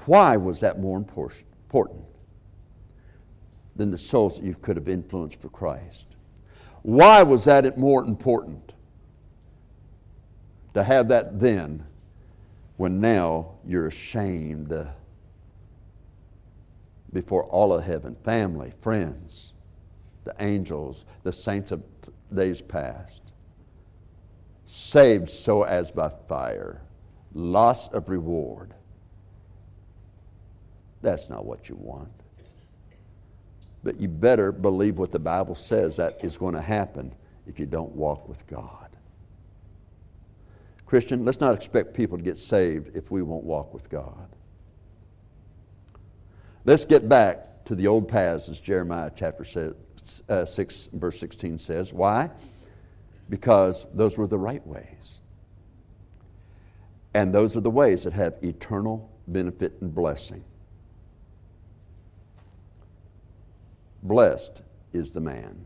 Why 0.07 0.37
was 0.37 0.59
that 0.61 0.81
more 0.81 0.99
important 0.99 2.05
than 3.77 3.93
the 3.93 3.99
souls 3.99 4.37
that 4.37 4.45
you 4.45 4.57
could 4.61 4.77
have 4.77 4.89
influenced 4.89 5.41
for 5.41 5.49
Christ? 5.49 6.17
Why 6.83 7.23
was 7.23 7.45
that 7.45 7.79
more 7.79 8.03
important 8.03 8.73
to 10.75 10.83
have 10.83 11.07
that 11.07 11.39
then 11.39 11.85
when 12.79 13.01
now 13.01 13.53
you're 13.65 13.87
ashamed 13.87 14.73
uh, 14.73 14.87
before 17.13 17.45
all 17.45 17.73
of 17.73 17.85
heaven, 17.85 18.17
family, 18.25 18.73
friends, 18.81 19.53
the 20.25 20.35
angels, 20.41 21.05
the 21.23 21.31
saints 21.31 21.71
of 21.71 21.85
days 22.35 22.61
past? 22.61 23.23
Saved 24.67 25.29
so 25.29 25.63
as 25.63 25.91
by 25.91 26.09
fire, 26.09 26.83
loss 27.33 27.89
of 27.89 28.09
reward 28.09 28.75
that's 31.03 31.31
not 31.31 31.45
what 31.45 31.69
you 31.69 31.77
want. 31.77 32.11
But 33.83 34.01
you 34.01 34.09
better 34.09 34.53
believe 34.53 34.99
what 34.99 35.13
the 35.13 35.19
Bible 35.19 35.55
says 35.55 35.97
that 35.97 36.23
is 36.23 36.37
going 36.37 36.55
to 36.55 36.61
happen 36.61 37.15
if 37.47 37.59
you 37.59 37.67
don't 37.67 37.93
walk 37.93 38.29
with 38.29 38.47
God. 38.47 38.89
Christian, 40.85 41.25
let's 41.25 41.41
not 41.41 41.55
expect 41.55 41.95
people 41.95 42.19
to 42.19 42.25
get 42.25 42.37
saved 42.37 42.95
if 42.95 43.11
we 43.11 43.23
won't 43.23 43.45
walk 43.45 43.73
with 43.73 43.89
God. 43.89 44.29
Let's 46.65 46.85
get 46.85 47.09
back 47.09 47.47
to 47.65 47.75
the 47.75 47.87
old 47.87 48.09
paths, 48.09 48.49
as 48.49 48.61
Jeremiah 48.61 49.11
chapter 49.15 49.45
six, 49.45 50.23
uh, 50.29 50.45
6, 50.45 50.89
verse 50.93 51.19
16 51.21 51.59
says. 51.59 51.93
Why? 51.93 52.31
Because 53.29 53.87
those 53.95 54.19
were 54.19 54.27
the 54.27 54.39
right 54.39 54.67
ways. 54.67 55.21
And 57.15 57.35
those 57.35 57.57
are 57.57 57.61
the 57.61 57.71
ways 57.71 58.05
that 58.05 58.13
have 58.13 58.35
eternal 58.43 59.11
benefit 59.27 59.75
and 59.81 59.95
blessing. 59.95 60.45
Blessed 64.03 64.63
is 64.93 65.13
the 65.13 65.21
man, 65.21 65.65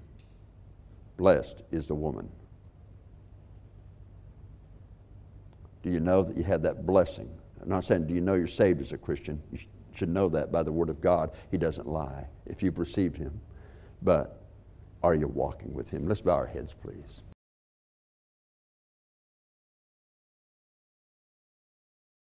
blessed 1.16 1.62
is 1.70 1.86
the 1.86 1.94
woman. 1.94 2.28
Do 5.82 5.90
you 5.90 6.00
know 6.00 6.22
that 6.22 6.36
you 6.36 6.42
have 6.44 6.62
that 6.62 6.86
blessing? 6.86 7.30
I'm 7.60 7.68
not 7.68 7.84
saying, 7.84 8.06
do 8.06 8.14
you 8.14 8.20
know 8.20 8.34
you're 8.34 8.46
saved 8.46 8.80
as 8.80 8.92
a 8.92 8.98
Christian? 8.98 9.42
Should 9.94 10.08
know 10.08 10.28
that 10.30 10.50
by 10.50 10.62
the 10.62 10.72
Word 10.72 10.90
of 10.90 11.00
God. 11.00 11.30
He 11.50 11.58
doesn't 11.58 11.88
lie 11.88 12.26
if 12.46 12.62
you've 12.62 12.78
received 12.78 13.16
Him. 13.16 13.40
But 14.02 14.40
are 15.02 15.14
you 15.14 15.28
walking 15.28 15.72
with 15.72 15.90
Him? 15.90 16.06
Let's 16.08 16.20
bow 16.20 16.32
our 16.32 16.46
heads, 16.46 16.74
please. 16.74 17.22